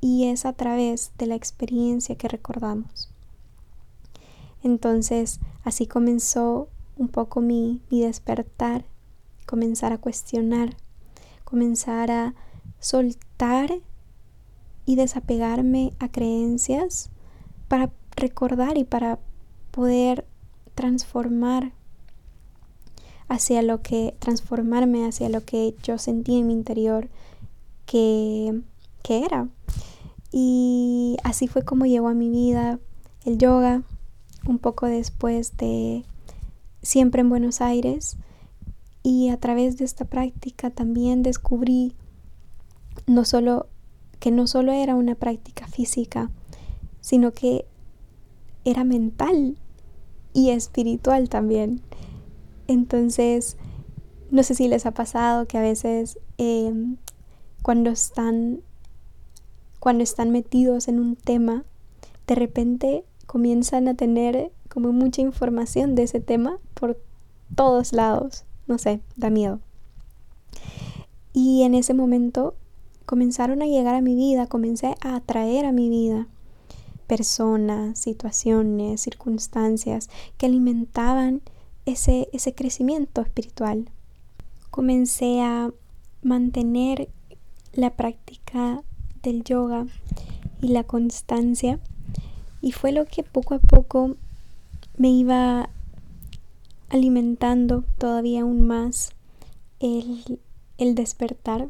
y 0.00 0.26
es 0.26 0.44
a 0.44 0.52
través 0.52 1.12
de 1.18 1.26
la 1.26 1.34
experiencia 1.34 2.16
que 2.16 2.28
recordamos. 2.28 3.10
Entonces, 4.62 5.40
así 5.64 5.86
comenzó 5.86 6.68
un 6.96 7.08
poco 7.08 7.40
mi, 7.40 7.80
mi 7.90 8.02
despertar, 8.02 8.84
comenzar 9.46 9.92
a 9.92 9.98
cuestionar, 9.98 10.76
comenzar 11.44 12.10
a 12.10 12.34
soltar 12.80 13.80
y 14.84 14.96
desapegarme 14.96 15.92
a 15.98 16.10
creencias 16.10 17.10
para 17.68 17.90
recordar 18.16 18.78
y 18.78 18.84
para 18.84 19.18
poder 19.70 20.26
transformar 20.74 21.72
hacia 23.28 23.62
lo 23.62 23.82
que 23.82 24.14
transformarme 24.18 25.06
hacia 25.06 25.28
lo 25.28 25.44
que 25.44 25.74
yo 25.82 25.98
sentí 25.98 26.38
en 26.38 26.46
mi 26.46 26.54
interior 26.54 27.08
que, 27.84 28.60
que 29.02 29.24
era 29.24 29.48
y 30.30 31.16
así 31.24 31.48
fue 31.48 31.64
como 31.64 31.86
llegó 31.86 32.08
a 32.08 32.14
mi 32.14 32.28
vida 32.30 32.78
el 33.24 33.38
yoga 33.38 33.82
un 34.46 34.58
poco 34.58 34.86
después 34.86 35.56
de 35.56 36.04
siempre 36.82 37.20
en 37.20 37.28
Buenos 37.28 37.60
Aires 37.60 38.16
y 39.02 39.30
a 39.30 39.38
través 39.38 39.78
de 39.78 39.84
esta 39.84 40.04
práctica 40.04 40.70
también 40.70 41.22
descubrí 41.22 41.94
no 43.06 43.24
solo 43.24 43.68
que 44.18 44.30
no 44.30 44.46
solo 44.46 44.72
era 44.72 44.94
una 44.94 45.14
práctica 45.14 45.66
física, 45.66 46.30
sino 47.00 47.32
que 47.32 47.66
era 48.64 48.84
mental 48.84 49.56
y 50.32 50.50
espiritual 50.50 51.28
también. 51.28 51.80
Entonces, 52.66 53.56
no 54.30 54.42
sé 54.42 54.54
si 54.54 54.68
les 54.68 54.86
ha 54.86 54.90
pasado 54.90 55.46
que 55.46 55.56
a 55.58 55.62
veces 55.62 56.18
em, 56.36 56.96
cuando 57.62 57.90
están 57.90 58.60
cuando 59.80 60.02
están 60.02 60.30
metidos 60.30 60.88
en 60.88 60.98
un 60.98 61.16
tema, 61.16 61.64
de 62.26 62.34
repente 62.34 63.04
comienzan 63.26 63.88
a 63.88 63.94
tener 63.94 64.50
como 64.68 64.92
mucha 64.92 65.20
información 65.22 65.94
de 65.94 66.04
ese 66.04 66.20
tema 66.20 66.58
por 66.74 67.00
todos 67.54 67.92
lados. 67.92 68.44
No 68.66 68.78
sé, 68.78 69.00
da 69.16 69.30
miedo. 69.30 69.60
Y 71.32 71.62
en 71.62 71.74
ese 71.74 71.94
momento 71.94 72.54
comenzaron 73.06 73.62
a 73.62 73.66
llegar 73.66 73.94
a 73.94 74.02
mi 74.02 74.14
vida, 74.14 74.46
comencé 74.46 74.94
a 75.00 75.16
atraer 75.16 75.64
a 75.64 75.72
mi 75.72 75.88
vida 75.88 76.26
personas, 77.06 77.98
situaciones, 77.98 79.00
circunstancias 79.00 80.10
que 80.36 80.46
alimentaban 80.46 81.40
ese, 81.86 82.28
ese 82.32 82.54
crecimiento 82.54 83.22
espiritual. 83.22 83.90
Comencé 84.70 85.40
a 85.40 85.70
mantener 86.22 87.08
la 87.72 87.96
práctica 87.96 88.82
del 89.22 89.44
yoga 89.44 89.86
y 90.60 90.68
la 90.68 90.84
constancia. 90.84 91.78
Y 92.60 92.72
fue 92.72 92.92
lo 92.92 93.04
que 93.04 93.22
poco 93.22 93.54
a 93.54 93.58
poco 93.58 94.16
me 94.96 95.10
iba 95.10 95.70
alimentando 96.88 97.84
todavía 97.98 98.42
aún 98.42 98.66
más 98.66 99.10
el, 99.80 100.40
el 100.78 100.94
despertar. 100.94 101.68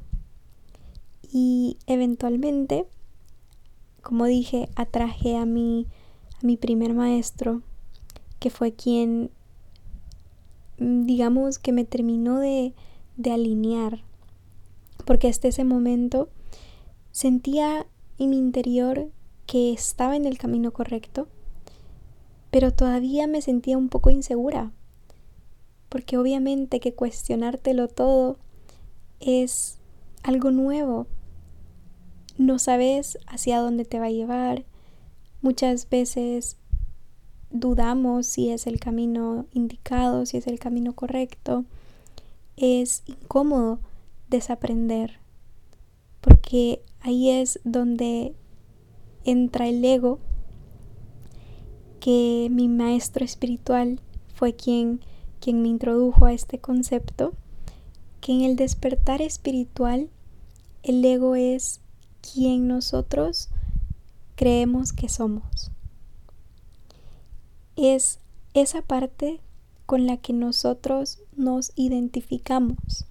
Y 1.31 1.77
eventualmente, 1.87 2.87
como 4.03 4.25
dije, 4.25 4.69
atraje 4.77 5.37
a 5.37 5.45
mi, 5.45 5.87
a 6.41 6.47
mi 6.47 6.57
primer 6.57 6.95
maestro, 6.95 7.63
que 8.39 8.51
fue 8.51 8.73
quien, 8.73 9.31
digamos, 10.79 11.59
que 11.59 11.73
me 11.73 11.85
terminó 11.85 12.39
de, 12.39 12.73
de 13.17 13.33
alinear. 13.33 14.03
Porque 15.05 15.29
hasta 15.29 15.49
ese 15.49 15.65
momento 15.65 16.29
sentía 17.19 17.85
en 18.21 18.31
mi 18.31 18.39
interior 18.39 19.11
que 19.45 19.73
estaba 19.73 20.15
en 20.15 20.25
el 20.25 20.39
camino 20.39 20.71
correcto, 20.71 21.27
pero 22.53 22.73
todavía 22.73 23.27
me 23.27 23.43
sentía 23.43 23.77
un 23.77 23.89
poco 23.89 24.11
insegura, 24.11 24.71
porque 25.89 26.17
obviamente 26.17 26.79
que 26.79 26.95
cuestionártelo 26.95 27.89
todo 27.89 28.37
es 29.19 29.79
algo 30.23 30.53
nuevo. 30.53 31.09
No 32.37 32.61
sabes 32.61 33.19
hacia 33.27 33.59
dónde 33.59 33.85
te 33.85 33.99
va 33.99 34.07
a 34.07 34.11
llevar. 34.11 34.65
Muchas 35.43 35.89
veces 35.89 36.57
dudamos 37.51 38.29
si 38.29 38.51
es 38.51 38.69
el 38.69 38.79
camino 38.79 39.47
indicado, 39.53 40.25
si 40.25 40.37
es 40.37 40.47
el 40.47 40.61
camino 40.61 40.93
correcto. 40.93 41.65
Es 42.57 43.03
incómodo 43.07 43.81
desaprender, 44.29 45.19
porque 46.29 46.83
ahí 47.01 47.31
es 47.31 47.59
donde 47.65 48.35
entra 49.25 49.67
el 49.67 49.83
ego, 49.83 50.19
que 52.01 52.49
mi 52.51 52.69
maestro 52.69 53.25
espiritual 53.25 54.01
fue 54.35 54.55
quien, 54.55 55.01
quien 55.41 55.63
me 55.63 55.69
introdujo 55.69 56.27
a 56.27 56.35
este 56.35 56.59
concepto, 56.59 57.33
que 58.21 58.33
en 58.33 58.43
el 58.43 58.57
despertar 58.57 59.23
espiritual 59.23 60.11
el 60.83 61.03
ego 61.03 61.35
es 61.35 61.81
quien 62.21 62.69
nosotros 62.69 63.49
creemos 64.37 64.93
que 64.93 65.09
somos. 65.09 65.71
Es 67.75 68.21
esa 68.53 68.83
parte 68.83 69.41
con 69.87 70.07
la 70.07 70.19
que 70.19 70.35
nosotros 70.35 71.21
nos 71.35 71.73
identificamos 71.75 73.07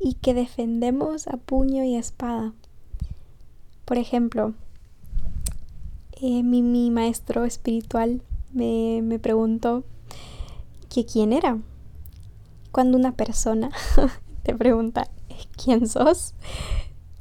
y 0.00 0.14
que 0.14 0.34
defendemos 0.34 1.28
a 1.28 1.36
puño 1.36 1.84
y 1.84 1.96
espada. 1.96 2.52
Por 3.84 3.98
ejemplo, 3.98 4.54
eh, 6.20 6.42
mi, 6.42 6.90
maestro 6.90 7.44
espiritual 7.44 8.22
me, 8.52 9.00
me 9.02 9.18
preguntó 9.18 9.84
que 10.88 11.04
quién 11.04 11.32
era. 11.32 11.58
Cuando 12.72 12.98
una 12.98 13.12
persona 13.12 13.70
te 14.42 14.54
pregunta 14.54 15.08
quién 15.62 15.88
sos, 15.88 16.34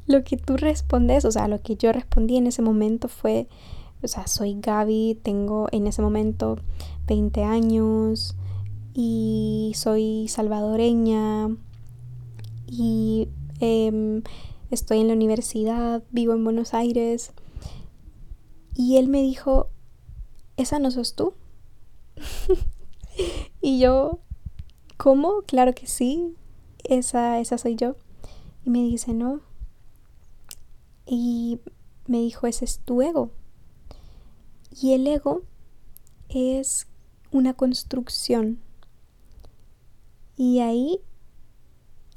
lo 0.06 0.24
que 0.24 0.38
tú 0.38 0.58
respondes, 0.58 1.26
o 1.26 1.32
sea, 1.32 1.48
lo 1.48 1.62
que 1.62 1.76
yo 1.76 1.92
respondí 1.92 2.38
en 2.38 2.48
ese 2.48 2.62
momento 2.62 3.08
fue, 3.08 3.48
o 4.02 4.08
sea, 4.08 4.28
soy 4.28 4.58
Gaby, 4.60 5.20
tengo 5.22 5.68
en 5.72 5.88
ese 5.88 6.02
momento 6.02 6.58
20 7.08 7.44
años 7.44 8.36
y 8.94 9.74
soy 9.76 10.28
salvadoreña 10.28 11.50
y 12.68 13.30
em, 13.60 14.22
estoy 14.70 15.00
en 15.00 15.08
la 15.08 15.14
universidad, 15.14 16.04
vivo 16.12 16.34
en 16.34 16.44
Buenos 16.44 16.74
Aires 16.74 17.32
y 18.76 18.98
él 18.98 19.08
me 19.08 19.24
dijo, 19.24 19.70
¿esa 20.56 20.78
no 20.78 20.92
sos 20.92 21.16
tú? 21.16 21.34
y 23.62 23.80
yo, 23.80 24.20
¿cómo? 24.98 25.42
Claro 25.48 25.74
que 25.74 25.88
sí, 25.88 26.36
esa, 26.84 27.40
esa 27.40 27.58
soy 27.58 27.76
yo. 27.76 27.96
Y 28.64 28.70
me 28.70 28.80
dice, 28.80 29.14
no. 29.14 29.42
Y 31.08 31.60
me 32.06 32.20
dijo, 32.20 32.46
ese 32.46 32.66
es 32.66 32.80
tu 32.80 33.02
ego. 33.02 33.32
Y 34.80 34.94
el 34.94 35.08
ego 35.08 35.42
es 36.30 36.88
una 37.32 37.56
construcción. 37.56 38.60
Y 40.36 40.60
ahí, 40.60 41.00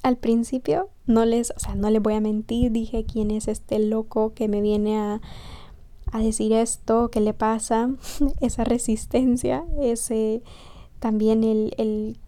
al 0.02 0.16
principio, 0.16 0.88
no 1.06 1.24
les, 1.24 1.50
o 1.50 1.58
sea, 1.58 1.74
no 1.74 1.90
les 1.90 2.02
voy 2.02 2.14
a 2.14 2.20
mentir, 2.20 2.72
dije 2.72 3.04
quién 3.04 3.30
es 3.30 3.48
este 3.48 3.78
loco 3.78 4.32
que 4.34 4.48
me 4.48 4.60
viene 4.60 4.98
a 4.98 5.20
a 6.12 6.18
decir 6.18 6.52
esto, 6.52 7.10
qué 7.10 7.20
le 7.20 7.34
pasa, 7.34 7.90
esa 8.40 8.64
resistencia, 8.64 9.64
ese 9.80 10.42
también 10.98 11.44
el, 11.44 11.74
el, 11.78 12.18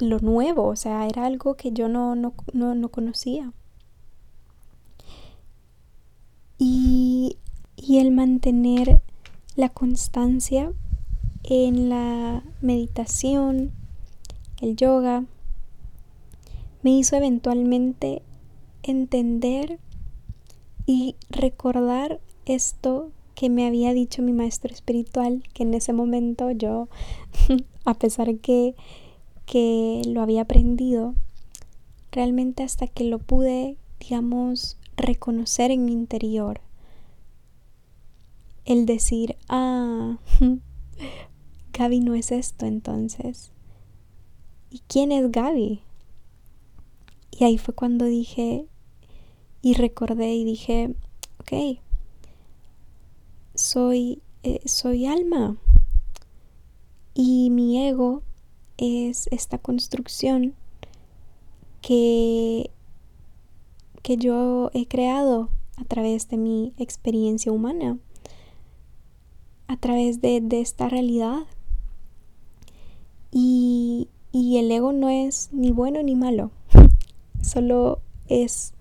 lo 0.00 0.18
nuevo, 0.18 0.64
o 0.64 0.76
sea, 0.76 1.06
era 1.06 1.26
algo 1.26 1.54
que 1.54 1.72
yo 1.72 1.88
no, 1.88 2.14
no, 2.14 2.34
no, 2.52 2.88
conocía. 2.88 3.52
Y, 6.58 7.38
y 7.76 7.98
el 7.98 8.12
mantener 8.12 9.00
la 9.56 9.68
constancia 9.68 10.72
en 11.44 11.88
la 11.88 12.42
meditación, 12.60 13.72
el 14.60 14.76
yoga, 14.76 15.24
me 16.82 16.90
hizo 16.90 17.16
eventualmente 17.16 18.22
entender 18.82 19.78
y 20.86 21.16
recordar 21.30 22.20
esto 22.44 23.10
que 23.34 23.48
me 23.48 23.66
había 23.66 23.94
dicho 23.94 24.22
mi 24.22 24.32
maestro 24.32 24.72
espiritual, 24.72 25.42
que 25.54 25.62
en 25.62 25.74
ese 25.74 25.92
momento 25.92 26.50
yo, 26.50 26.88
a 27.84 27.94
pesar 27.94 28.36
que, 28.38 28.74
que 29.46 30.02
lo 30.06 30.22
había 30.22 30.42
aprendido, 30.42 31.14
realmente 32.10 32.62
hasta 32.62 32.86
que 32.86 33.04
lo 33.04 33.18
pude, 33.18 33.76
digamos, 34.00 34.76
reconocer 34.96 35.70
en 35.70 35.84
mi 35.84 35.92
interior, 35.92 36.60
el 38.64 38.86
decir, 38.86 39.36
ah, 39.48 40.18
Gaby 41.72 42.00
no 42.00 42.14
es 42.14 42.32
esto 42.32 42.66
entonces. 42.66 43.50
¿Y 44.70 44.80
quién 44.86 45.10
es 45.10 45.30
Gaby? 45.32 45.82
Y 47.32 47.44
ahí 47.44 47.58
fue 47.58 47.74
cuando 47.74 48.04
dije 48.04 48.66
y 49.62 49.74
recordé 49.74 50.34
y 50.34 50.44
dije, 50.44 50.94
ok, 51.40 51.80
soy, 53.54 54.22
eh, 54.42 54.60
soy 54.66 55.06
alma 55.06 55.56
y 57.14 57.50
mi 57.50 57.86
ego 57.86 58.22
es 58.76 59.28
esta 59.30 59.58
construcción 59.58 60.54
que, 61.80 62.70
que 64.02 64.16
yo 64.16 64.70
he 64.72 64.86
creado 64.86 65.50
a 65.76 65.84
través 65.84 66.28
de 66.28 66.36
mi 66.36 66.72
experiencia 66.78 67.52
humana, 67.52 67.98
a 69.68 69.76
través 69.76 70.20
de, 70.20 70.40
de 70.40 70.60
esta 70.60 70.88
realidad. 70.88 71.40
Y, 73.30 74.08
y 74.30 74.58
el 74.58 74.70
ego 74.70 74.92
no 74.92 75.08
es 75.08 75.50
ni 75.52 75.72
bueno 75.72 76.02
ni 76.02 76.14
malo, 76.14 76.50
solo 77.42 78.00
es 78.28 78.74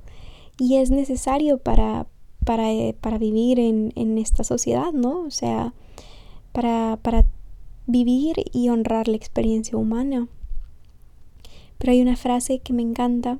y 0.58 0.78
es 0.78 0.92
necesario 0.92 1.58
para, 1.58 2.06
eh, 2.48 2.96
para, 3.02 3.18
vivir 3.18 3.60
en, 3.60 3.92
en, 3.96 4.18
esta 4.18 4.44
sociedad, 4.44 4.92
¿no? 4.94 5.22
O 5.22 5.32
sea, 5.32 5.74
para, 6.52 7.00
para 7.02 7.26
vivir 7.88 8.36
y 8.54 8.70
honrar 8.70 9.08
la 9.08 9.16
experiencia 9.16 9.78
humana. 9.78 10.28
Pero 11.78 11.94
hay 11.94 12.02
una 12.02 12.16
frase 12.16 12.60
que 12.60 12.74
me 12.74 12.84
encanta, 12.84 13.40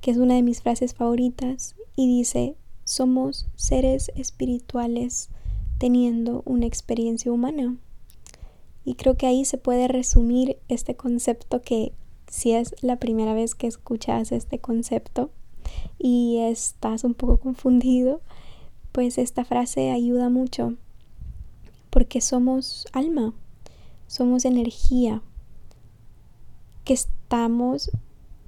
que 0.00 0.10
es 0.10 0.16
una 0.16 0.34
de 0.34 0.42
mis 0.42 0.60
frases 0.60 0.92
favoritas, 0.94 1.76
y 1.94 2.08
dice, 2.08 2.56
somos 2.84 3.46
seres 3.54 4.10
espirituales 4.16 5.30
teniendo 5.78 6.42
una 6.46 6.66
experiencia 6.66 7.30
humana. 7.30 7.76
Y 8.84 8.94
creo 8.94 9.16
que 9.16 9.26
ahí 9.26 9.44
se 9.44 9.56
puede 9.56 9.86
resumir 9.86 10.56
este 10.68 10.96
concepto 10.96 11.62
que 11.62 11.92
si 12.30 12.52
es 12.52 12.74
la 12.80 12.96
primera 12.96 13.34
vez 13.34 13.54
que 13.54 13.66
escuchas 13.66 14.32
este 14.32 14.58
concepto, 14.58 15.30
y 15.98 16.38
estás 16.38 17.04
un 17.04 17.14
poco 17.14 17.36
confundido, 17.42 18.22
pues 18.92 19.18
esta 19.18 19.44
frase 19.44 19.90
ayuda 19.90 20.30
mucho 20.30 20.76
porque 21.90 22.20
somos 22.20 22.86
alma, 22.92 23.34
somos 24.06 24.44
energía, 24.44 25.22
que 26.84 26.94
estamos 26.94 27.90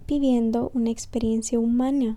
viviendo 0.07 0.71
una 0.75 0.91
experiencia 0.91 1.59
humana 1.59 2.17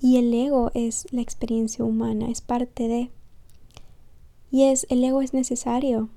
y 0.00 0.16
el 0.16 0.32
ego 0.32 0.70
es 0.74 1.06
la 1.10 1.22
experiencia 1.22 1.84
humana, 1.84 2.30
es 2.30 2.40
parte 2.40 2.88
de 2.88 3.10
y 4.50 4.64
es 4.64 4.86
el 4.90 5.02
ego 5.02 5.22
es 5.22 5.34
necesario. 5.34 6.08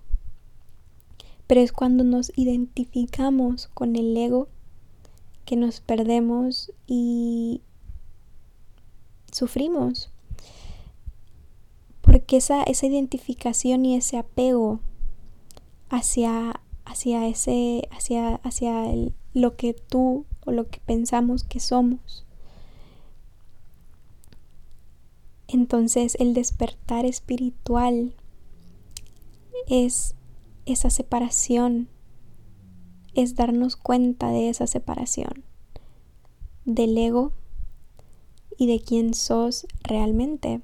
Pero 1.49 1.61
es 1.61 1.71
cuando 1.71 2.03
nos 2.03 2.31
identificamos 2.35 3.69
con 3.69 3.95
el 3.95 4.15
ego 4.15 4.49
que 5.45 5.55
nos 5.55 5.81
perdemos 5.81 6.71
y 6.85 7.61
sufrimos, 9.31 10.11
porque 12.01 12.37
esa, 12.37 12.61
esa 12.61 12.85
identificación 12.85 13.83
y 13.83 13.95
ese 13.95 14.17
apego 14.17 14.79
hacia, 15.89 16.61
hacia, 16.85 17.25
ese, 17.25 17.89
hacia, 17.89 18.35
hacia 18.35 18.85
lo 19.33 19.55
que 19.55 19.73
tú 19.73 20.27
o 20.45 20.51
lo 20.51 20.67
que 20.67 20.79
pensamos 20.81 21.43
que 21.43 21.59
somos. 21.59 22.27
Entonces 25.47 26.15
el 26.19 26.35
despertar 26.35 27.07
espiritual 27.07 28.13
es 29.67 30.13
esa 30.69 30.89
separación, 30.89 31.89
es 33.13 33.35
darnos 33.35 33.75
cuenta 33.75 34.29
de 34.29 34.49
esa 34.49 34.67
separación 34.67 35.43
del 36.65 36.97
ego 36.97 37.31
y 38.57 38.67
de 38.67 38.79
quién 38.79 39.13
sos 39.13 39.65
realmente. 39.83 40.61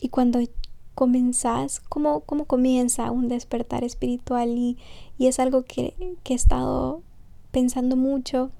Y 0.00 0.08
cuando 0.08 0.40
comenzás, 0.94 1.80
¿cómo, 1.80 2.20
cómo 2.20 2.46
comienza 2.46 3.10
un 3.10 3.28
despertar 3.28 3.84
espiritual? 3.84 4.50
Y, 4.50 4.78
y 5.18 5.26
es 5.26 5.38
algo 5.38 5.64
que, 5.64 5.94
que 6.22 6.34
he 6.34 6.36
estado 6.36 7.02
pensando 7.50 7.96
mucho, 7.96 8.50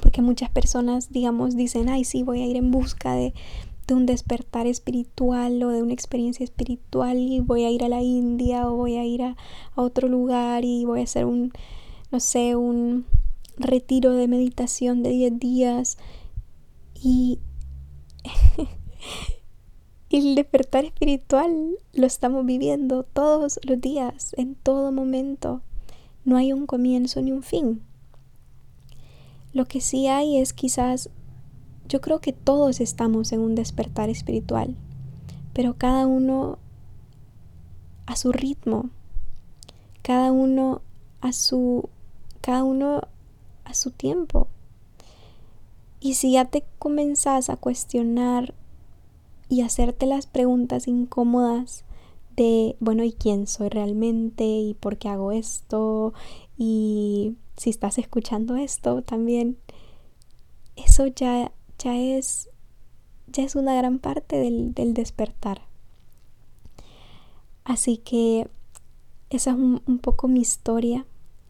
porque 0.00 0.22
muchas 0.22 0.50
personas, 0.50 1.10
digamos, 1.10 1.56
dicen, 1.56 1.88
ay, 1.88 2.04
sí, 2.04 2.22
voy 2.22 2.42
a 2.42 2.46
ir 2.46 2.56
en 2.56 2.70
busca 2.70 3.14
de, 3.14 3.34
de 3.88 3.94
un 3.94 4.06
despertar 4.06 4.68
espiritual 4.68 5.60
o 5.64 5.70
de 5.70 5.82
una 5.82 5.94
experiencia 5.94 6.44
espiritual 6.44 7.18
y 7.18 7.40
voy 7.40 7.64
a 7.64 7.70
ir 7.70 7.82
a 7.82 7.88
la 7.88 8.02
India 8.02 8.68
o 8.68 8.76
voy 8.76 8.96
a 8.96 9.04
ir 9.04 9.22
a, 9.22 9.36
otro 9.74 10.08
lugar 10.08 10.64
y 10.64 10.84
voy 10.84 11.00
a 11.00 11.04
hacer 11.04 11.24
un, 11.24 11.52
no 12.12 12.20
sé, 12.20 12.54
un 12.54 13.06
retiro 13.56 14.12
de 14.12 14.28
meditación 14.28 15.02
de 15.02 15.10
10 15.10 15.38
días 15.40 15.98
y 16.94 17.40
Y 20.10 20.16
el 20.28 20.34
despertar 20.34 20.84
espiritual 20.84 21.76
lo 21.92 22.06
estamos 22.06 22.44
viviendo 22.44 23.04
todos 23.04 23.60
los 23.64 23.80
días, 23.80 24.34
en 24.36 24.54
todo 24.54 24.92
momento. 24.92 25.62
No 26.24 26.36
hay 26.36 26.52
un 26.52 26.66
comienzo 26.66 27.20
ni 27.22 27.32
un 27.32 27.42
fin. 27.42 27.82
Lo 29.52 29.64
que 29.66 29.80
sí 29.80 30.06
hay 30.08 30.38
es 30.38 30.52
quizás, 30.52 31.10
yo 31.88 32.00
creo 32.00 32.20
que 32.20 32.32
todos 32.32 32.80
estamos 32.80 33.32
en 33.32 33.40
un 33.40 33.54
despertar 33.54 34.10
espiritual, 34.10 34.76
pero 35.52 35.76
cada 35.76 36.06
uno 36.06 36.58
a 38.06 38.16
su 38.16 38.32
ritmo, 38.32 38.90
cada 40.02 40.32
uno 40.32 40.82
a 41.20 41.32
su, 41.32 41.88
cada 42.40 42.64
uno 42.64 43.02
a 43.64 43.74
su 43.74 43.90
tiempo. 43.90 44.48
Y 46.00 46.14
si 46.14 46.32
ya 46.32 46.44
te 46.44 46.64
comenzás 46.78 47.50
a 47.50 47.56
cuestionar 47.56 48.54
y 49.48 49.62
hacerte 49.62 50.06
las 50.06 50.26
preguntas 50.26 50.86
incómodas 50.88 51.84
de, 52.36 52.76
bueno, 52.78 53.02
¿y 53.02 53.12
quién 53.12 53.46
soy 53.46 53.68
realmente? 53.68 54.44
¿Y 54.44 54.74
por 54.74 54.96
qué 54.96 55.08
hago 55.08 55.32
esto? 55.32 56.14
Y 56.56 57.34
si 57.56 57.70
estás 57.70 57.98
escuchando 57.98 58.56
esto 58.56 59.02
también, 59.02 59.58
eso 60.76 61.06
ya, 61.06 61.52
ya, 61.78 61.96
es, 61.96 62.48
ya 63.26 63.44
es 63.44 63.56
una 63.56 63.74
gran 63.74 63.98
parte 63.98 64.36
del, 64.36 64.94
despertar. 64.94 65.62
Así 67.64 67.98
que 67.98 68.48
esa 69.30 69.50
es 69.50 69.56
un, 69.56 69.98
poco 70.00 70.28
mi 70.28 70.40
historia 70.40 71.04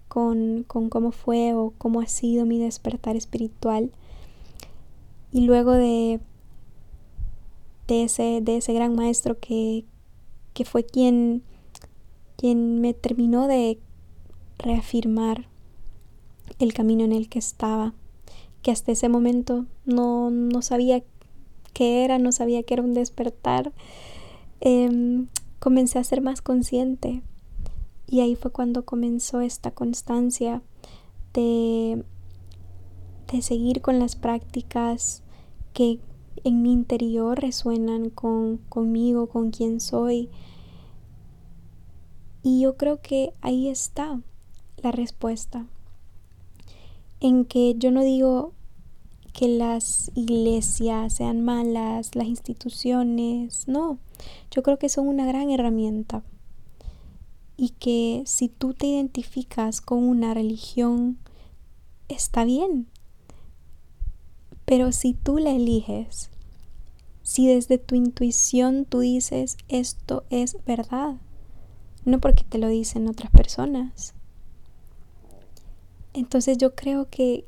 con, 0.09 0.65
con, 0.65 0.89
cómo 0.91 1.13
fue 1.13 1.55
o 1.55 1.73
cómo 1.79 2.01
ha 2.01 2.07
sido 2.07 2.47
mi 2.47 2.59
despertar 2.59 3.17
espiritual. 3.17 3.91
Y 5.31 5.43
luego 5.43 5.73
de 5.73 6.21
de 7.89 8.05
ese, 8.05 8.41
de 8.43 8.59
ese 8.59 8.73
gran 8.75 8.95
maestro 8.95 9.39
que, 9.41 9.85
que 10.53 10.65
fue 10.65 10.85
quien, 10.85 11.43
quien 12.37 12.81
me 12.81 12.95
terminó 12.95 13.49
de 13.49 13.81
reafirmar 14.59 15.47
el 16.59 16.75
camino 16.75 17.05
en 17.05 17.13
el 17.13 17.29
que 17.29 17.39
estaba, 17.39 17.95
que 18.63 18.71
hasta 18.71 18.93
ese 18.93 19.09
momento 19.09 19.67
no, 19.85 20.31
no 20.31 20.63
sabía 20.63 21.03
qué 21.73 22.05
era, 22.05 22.19
no 22.19 22.33
sabía 22.33 22.63
que 22.63 22.75
era 22.75 22.83
un 22.83 22.95
despertar. 22.95 23.73
Em, 24.61 25.29
comencé 25.59 25.99
a 25.99 26.05
ser 26.05 26.21
más 26.21 26.43
consciente 26.43 27.23
y 28.07 28.21
ahí 28.21 28.35
fue 28.35 28.51
cuando 28.51 28.85
comenzó 28.85 29.41
esta 29.41 29.71
constancia 29.71 30.63
de, 31.35 32.05
de 33.31 33.43
seguir 33.43 33.81
con 33.81 33.99
las 33.99 34.17
prácticas 34.17 35.23
que 35.73 36.01
en 36.45 36.63
mi 36.63 36.73
interior 36.73 37.39
resuenan 37.39 38.11
con, 38.11 38.59
conmigo, 38.69 39.29
con 39.29 39.51
quien 39.51 39.81
soy. 39.81 40.31
Y 42.43 42.63
yo 42.63 42.77
creo 42.77 43.01
que 43.01 43.35
ahí 43.41 43.69
está 43.69 44.21
la 44.83 44.93
respuesta. 44.93 45.67
En 47.21 47.45
que 47.45 47.75
yo 47.77 47.91
no 47.91 48.03
digo 48.03 48.53
que 49.33 49.49
las 49.49 50.11
iglesias 50.15 51.15
sean 51.15 51.43
malas, 51.43 52.15
las 52.15 52.27
instituciones, 52.27 53.69
no, 53.69 53.99
yo 54.51 54.63
creo 54.63 54.79
que 54.79 54.89
son 54.89 55.07
una 55.09 55.27
gran 55.27 55.51
herramienta. 55.51 56.23
Y 57.57 57.71
que 57.71 58.23
si 58.27 58.49
tú 58.49 58.75
te 58.75 58.87
identificas 58.87 59.81
con 59.81 60.05
una 60.05 60.33
religión, 60.35 61.19
está 62.09 62.45
bien, 62.45 62.87
pero 64.65 64.93
si 64.93 65.15
tú 65.15 65.39
la 65.39 65.53
eliges, 65.53 66.31
si 67.23 67.47
desde 67.47 67.79
tu 67.79 67.95
intuición 67.95 68.85
tú 68.85 69.01
dices 69.01 69.57
esto 69.69 70.25
es 70.31 70.57
verdad, 70.67 71.17
no 72.05 72.21
porque 72.21 72.45
te 72.45 72.59
lo 72.59 72.69
dicen 72.69 73.09
otras 73.09 73.31
personas. 73.31 74.15
Entonces 76.13 76.59
yo 76.59 76.75
creo 76.75 77.09
que 77.09 77.45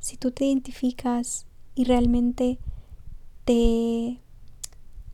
si 0.00 0.16
tú 0.16 0.30
te 0.30 0.46
identificas 0.46 1.46
y 1.74 1.84
realmente 1.84 2.58
te, 3.44 4.18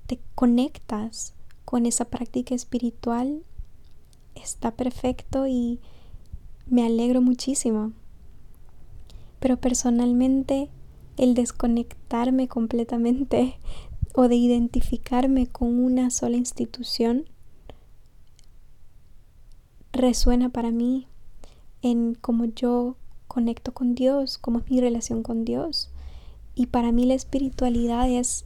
te 0.07 0.19
conectas 0.35 1.35
con 1.65 1.87
esa 1.87 2.07
práctica 2.07 2.55
espiritual, 2.55 3.45
está 4.35 4.71
perfecto 4.71 5.47
y 5.47 5.81
me 6.67 6.87
alegro 6.87 7.21
muchísimo. 7.21 7.93
Pero 9.41 9.59
personalmente 9.59 10.71
el 11.17 11.35
desconectarme 11.35 12.49
completamente 12.49 13.59
o 14.15 14.29
de 14.29 14.37
identificarme 14.37 15.47
con 15.47 15.79
una 15.79 16.11
sola 16.11 16.37
institución 16.37 17.29
resuena 19.93 20.49
para 20.49 20.71
mí 20.71 21.07
en 21.83 22.15
cómo 22.15 22.45
yo 22.45 22.97
conecto 23.27 23.73
con 23.73 23.95
Dios, 23.95 24.39
cómo 24.39 24.59
es 24.59 24.71
mi 24.71 24.81
relación 24.81 25.23
con 25.23 25.45
Dios. 25.45 25.91
Y 26.55 26.67
para 26.67 26.93
mí 26.93 27.05
la 27.05 27.15
espiritualidad 27.15 28.09
es, 28.09 28.45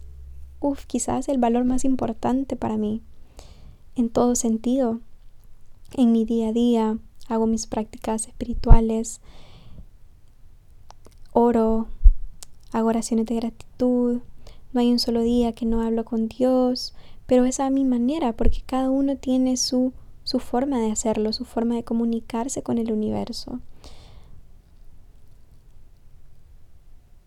uff, 0.61 0.85
quizás 0.87 1.29
el 1.29 1.38
valor 1.38 1.64
más 1.64 1.85
importante 1.85 2.57
para 2.57 2.77
mí, 2.77 3.01
en 3.97 4.11
todo 4.11 4.35
sentido. 4.35 5.01
En 5.97 6.12
mi 6.12 6.25
día 6.25 6.49
a 6.49 6.53
día 6.53 6.99
hago 7.29 7.47
mis 7.47 7.66
prácticas 7.66 8.27
espirituales, 8.29 9.21
oro, 11.33 11.87
hago 12.73 12.88
oraciones 12.88 13.27
de 13.27 13.37
gratitud, 13.37 14.21
no 14.73 14.81
hay 14.81 14.90
un 14.90 14.99
solo 14.99 15.23
día 15.23 15.53
que 15.53 15.66
no 15.66 15.83
hablo 15.83 16.05
con 16.05 16.29
Dios, 16.29 16.95
pero 17.27 17.45
es 17.45 17.61
a 17.61 17.71
mi 17.71 17.85
manera, 17.85 18.33
porque 18.35 18.62
cada 18.64 18.90
uno 18.90 19.16
tiene 19.16 19.57
su, 19.57 19.92
su 20.33 20.40
forma 20.40 20.81
de 20.81 20.90
hacerlo, 20.90 21.31
su 21.35 21.45
forma 21.45 21.75
de 21.75 21.85
comunicarse 21.85 22.62
con 22.62 22.79
el 22.79 22.90
universo. 22.90 23.61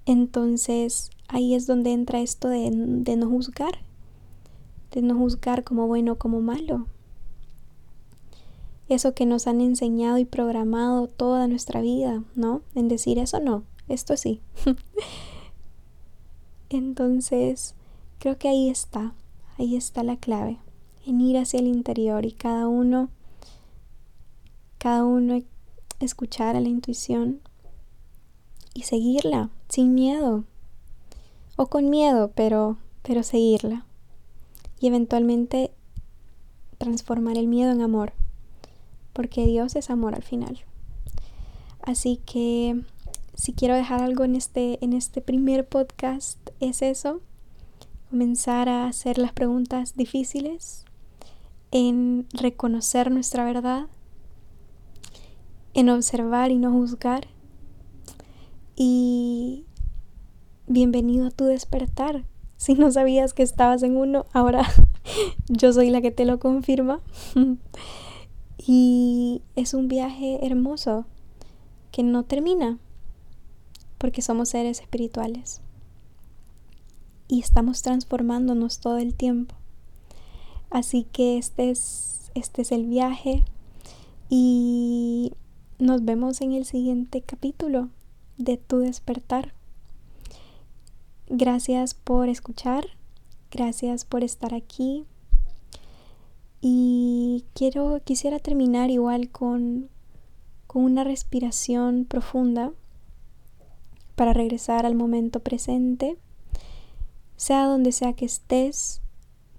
Entonces 0.08 1.12
ahí 1.28 1.54
es 1.54 1.68
donde 1.68 1.94
entra 1.94 2.22
esto 2.22 2.50
de, 2.50 2.72
de 2.74 3.16
no 3.16 3.30
juzgar, 3.30 3.78
de 4.92 5.04
no 5.04 5.16
juzgar 5.16 5.64
como 5.64 5.86
bueno 5.86 6.14
o 6.14 6.18
como 6.18 6.42
malo. 6.42 6.88
Eso 8.90 9.14
que 9.14 9.28
nos 9.28 9.46
han 9.46 9.62
enseñado 9.62 10.18
y 10.18 10.26
programado 10.26 11.06
toda 11.06 11.48
nuestra 11.48 11.82
vida, 11.82 12.24
¿no? 12.34 12.64
En 12.74 12.88
decir 12.88 13.20
eso 13.20 13.40
no, 13.40 13.66
esto 13.88 14.18
sí. 14.18 14.42
Entonces, 16.70 17.76
creo 18.18 18.40
que 18.40 18.50
ahí 18.50 18.68
está, 18.68 19.14
ahí 19.60 19.76
está 19.76 20.02
la 20.02 20.18
clave, 20.18 20.58
en 21.06 21.22
ir 21.22 21.38
hacia 21.38 21.60
el 21.60 21.68
interior 21.68 22.26
y 22.26 22.32
cada 22.32 22.68
uno, 22.68 23.10
cada 24.78 25.04
uno 25.04 25.42
escuchar 26.00 26.56
a 26.56 26.62
la 26.62 26.70
intuición 26.70 27.42
y 28.74 28.84
seguirla 28.84 29.50
sin 29.70 29.94
miedo 29.94 30.44
o 31.56 31.68
con 31.68 31.90
miedo, 31.90 32.32
pero 32.36 32.78
pero 33.06 33.22
seguirla 33.22 33.86
y 34.80 34.88
eventualmente 34.88 35.72
transformar 36.78 37.38
el 37.38 37.48
miedo 37.48 37.72
en 37.72 37.82
amor, 37.82 38.14
porque 39.14 39.46
Dios 39.46 39.76
es 39.76 39.90
amor 39.90 40.16
al 40.16 40.24
final. 40.24 40.64
Así 41.84 42.20
que 42.26 42.82
si 43.36 43.54
quiero 43.54 43.76
dejar 43.76 44.02
algo 44.02 44.24
en 44.24 44.36
este, 44.36 44.84
en 44.84 44.94
este 44.94 45.22
primer 45.22 45.68
podcast, 45.68 46.40
es 46.60 46.82
eso, 46.82 47.22
comenzar 48.10 48.70
a 48.70 48.88
hacer 48.88 49.20
las 49.20 49.34
preguntas 49.34 49.96
difíciles, 49.96 50.85
en 51.78 52.26
reconocer 52.32 53.12
nuestra 53.12 53.44
verdad, 53.44 53.88
en 55.74 55.90
observar 55.90 56.52
y 56.52 56.58
no 56.58 56.72
juzgar. 56.72 57.28
Y 58.78 59.66
bienvenido 60.68 61.28
a 61.28 61.32
tu 61.32 61.44
despertar. 61.44 62.24
Si 62.56 62.76
no 62.76 62.90
sabías 62.92 63.34
que 63.34 63.44
estabas 63.44 63.84
en 63.84 63.98
uno, 63.98 64.26
ahora 64.32 64.66
yo 65.50 65.74
soy 65.74 65.90
la 65.90 66.00
que 66.00 66.12
te 66.12 66.24
lo 66.24 66.40
confirma. 66.40 67.02
y 68.58 69.42
es 69.58 69.74
un 69.74 69.90
viaje 69.90 70.46
hermoso 70.46 71.06
que 71.92 72.04
no 72.04 72.24
termina 72.24 72.80
porque 73.98 74.22
somos 74.22 74.48
seres 74.48 74.80
espirituales 74.80 75.60
y 77.28 77.42
estamos 77.42 77.82
transformándonos 77.82 78.80
todo 78.80 78.98
el 78.98 79.14
tiempo. 79.14 79.56
Así 80.76 81.06
que 81.06 81.38
este 81.38 81.70
es, 81.70 82.32
este 82.36 82.64
es 82.64 82.74
el 82.74 82.86
viaje 82.86 83.46
y 84.28 85.32
nos 85.80 86.04
vemos 86.04 86.42
en 86.42 86.52
el 86.52 86.66
siguiente 86.66 87.22
capítulo 87.22 87.88
de 88.38 88.58
Tu 88.58 88.80
despertar. 88.80 89.54
Gracias 91.30 91.94
por 91.94 92.28
escuchar, 92.28 92.88
gracias 93.52 94.04
por 94.04 94.26
estar 94.26 94.54
aquí. 94.54 95.06
Y 96.60 97.46
quiero 97.54 98.02
quisiera 98.04 98.40
terminar 98.40 98.92
igual 98.92 99.30
con 99.30 99.88
con 100.68 100.84
una 100.84 101.06
respiración 101.06 102.04
profunda 102.04 102.74
para 104.18 104.34
regresar 104.34 104.86
al 104.86 104.96
momento 104.96 105.40
presente 105.40 106.18
sea 107.38 107.64
donde 107.64 107.94
sea 107.94 108.12
que 108.12 108.26
estés, 108.26 109.00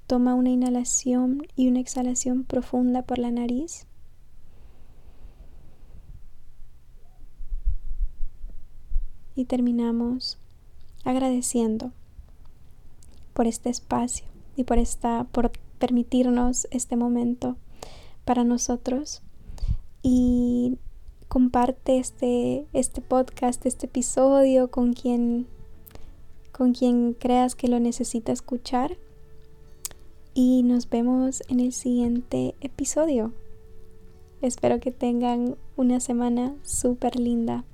toma 0.06 0.34
una 0.34 0.50
inhalación 0.50 1.42
y 1.56 1.68
una 1.68 1.80
exhalación 1.80 2.44
profunda 2.44 3.02
por 3.02 3.18
la 3.18 3.30
nariz. 3.30 3.86
Y 9.34 9.44
terminamos 9.44 10.38
agradeciendo 11.04 11.92
por 13.34 13.46
este 13.46 13.68
espacio 13.68 14.26
y 14.56 14.64
por 14.64 14.78
esta 14.78 15.24
por 15.24 15.52
permitirnos 15.78 16.66
este 16.70 16.96
momento 16.96 17.56
para 18.24 18.44
nosotros 18.44 19.22
y 20.02 20.78
comparte 21.28 21.98
este 21.98 22.66
este 22.72 23.02
podcast, 23.02 23.66
este 23.66 23.86
episodio 23.86 24.70
con 24.70 24.94
quien 24.94 25.46
con 26.50 26.72
quien 26.72 27.12
creas 27.12 27.54
que 27.54 27.68
lo 27.68 27.78
necesita 27.78 28.32
escuchar. 28.32 28.96
Y 30.38 30.64
nos 30.64 30.90
vemos 30.90 31.42
en 31.48 31.60
el 31.60 31.72
siguiente 31.72 32.56
episodio. 32.60 33.32
Espero 34.42 34.80
que 34.80 34.92
tengan 34.92 35.56
una 35.76 35.98
semana 35.98 36.54
súper 36.60 37.18
linda. 37.18 37.64